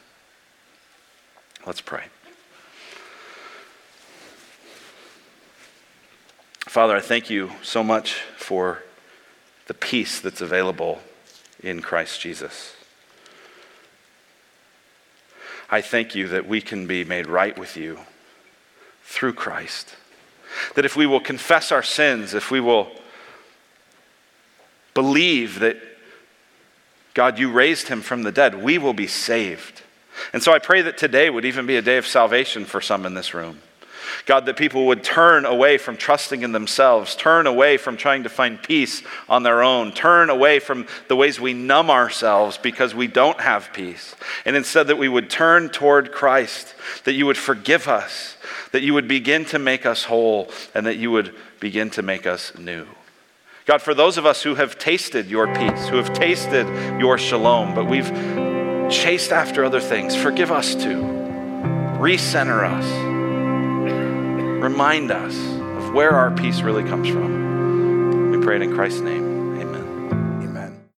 Let's 1.66 1.80
pray. 1.80 2.04
Father, 6.60 6.96
I 6.96 7.00
thank 7.00 7.28
you 7.28 7.50
so 7.62 7.84
much 7.84 8.14
for 8.36 8.82
the 9.66 9.74
peace 9.74 10.20
that's 10.20 10.40
available 10.40 11.00
in 11.62 11.82
Christ 11.82 12.20
Jesus. 12.20 12.74
I 15.68 15.80
thank 15.80 16.14
you 16.14 16.28
that 16.28 16.46
we 16.46 16.60
can 16.60 16.86
be 16.86 17.04
made 17.04 17.26
right 17.26 17.58
with 17.58 17.76
you 17.76 17.98
through 19.02 19.34
Christ. 19.34 19.96
That 20.74 20.84
if 20.84 20.96
we 20.96 21.06
will 21.06 21.20
confess 21.20 21.72
our 21.72 21.82
sins, 21.82 22.34
if 22.34 22.50
we 22.50 22.60
will 22.60 22.90
believe 24.94 25.60
that 25.60 25.76
God, 27.14 27.38
you 27.38 27.50
raised 27.50 27.88
him 27.88 28.00
from 28.00 28.22
the 28.22 28.32
dead, 28.32 28.62
we 28.62 28.78
will 28.78 28.94
be 28.94 29.06
saved. 29.06 29.82
And 30.32 30.42
so 30.42 30.52
I 30.52 30.58
pray 30.58 30.82
that 30.82 30.98
today 30.98 31.30
would 31.30 31.44
even 31.44 31.66
be 31.66 31.76
a 31.76 31.82
day 31.82 31.96
of 31.96 32.06
salvation 32.06 32.64
for 32.64 32.80
some 32.80 33.06
in 33.06 33.14
this 33.14 33.34
room. 33.34 33.60
God, 34.26 34.46
that 34.46 34.56
people 34.56 34.86
would 34.86 35.02
turn 35.02 35.44
away 35.44 35.78
from 35.78 35.96
trusting 35.96 36.42
in 36.42 36.52
themselves, 36.52 37.16
turn 37.16 37.46
away 37.46 37.76
from 37.76 37.96
trying 37.96 38.22
to 38.22 38.28
find 38.28 38.62
peace 38.62 39.02
on 39.28 39.42
their 39.42 39.62
own, 39.62 39.92
turn 39.92 40.30
away 40.30 40.58
from 40.58 40.86
the 41.08 41.16
ways 41.16 41.40
we 41.40 41.52
numb 41.52 41.90
ourselves 41.90 42.58
because 42.58 42.94
we 42.94 43.06
don't 43.06 43.40
have 43.40 43.72
peace. 43.72 44.14
And 44.44 44.56
instead, 44.56 44.86
that 44.88 44.98
we 44.98 45.08
would 45.08 45.30
turn 45.30 45.68
toward 45.68 46.12
Christ, 46.12 46.74
that 47.04 47.14
you 47.14 47.26
would 47.26 47.38
forgive 47.38 47.88
us, 47.88 48.36
that 48.72 48.82
you 48.82 48.94
would 48.94 49.08
begin 49.08 49.44
to 49.46 49.58
make 49.58 49.86
us 49.86 50.04
whole, 50.04 50.50
and 50.74 50.86
that 50.86 50.96
you 50.96 51.10
would 51.10 51.34
begin 51.60 51.90
to 51.90 52.02
make 52.02 52.26
us 52.26 52.56
new. 52.58 52.86
God, 53.64 53.80
for 53.80 53.94
those 53.94 54.18
of 54.18 54.26
us 54.26 54.42
who 54.42 54.56
have 54.56 54.78
tasted 54.78 55.28
your 55.28 55.46
peace, 55.54 55.88
who 55.88 55.96
have 55.96 56.12
tasted 56.12 56.66
your 57.00 57.16
shalom, 57.16 57.74
but 57.74 57.84
we've 57.84 58.10
chased 58.90 59.32
after 59.32 59.64
other 59.64 59.80
things, 59.80 60.16
forgive 60.16 60.50
us 60.50 60.74
too. 60.74 61.02
Recenter 61.98 62.64
us. 62.64 63.11
Remind 64.62 65.10
us 65.10 65.36
of 65.76 65.92
where 65.92 66.12
our 66.12 66.30
peace 66.30 66.62
really 66.62 66.84
comes 66.84 67.08
from. 67.08 68.30
We 68.30 68.38
pray 68.38 68.54
it 68.54 68.62
in 68.62 68.72
Christ's 68.72 69.00
name. 69.00 69.31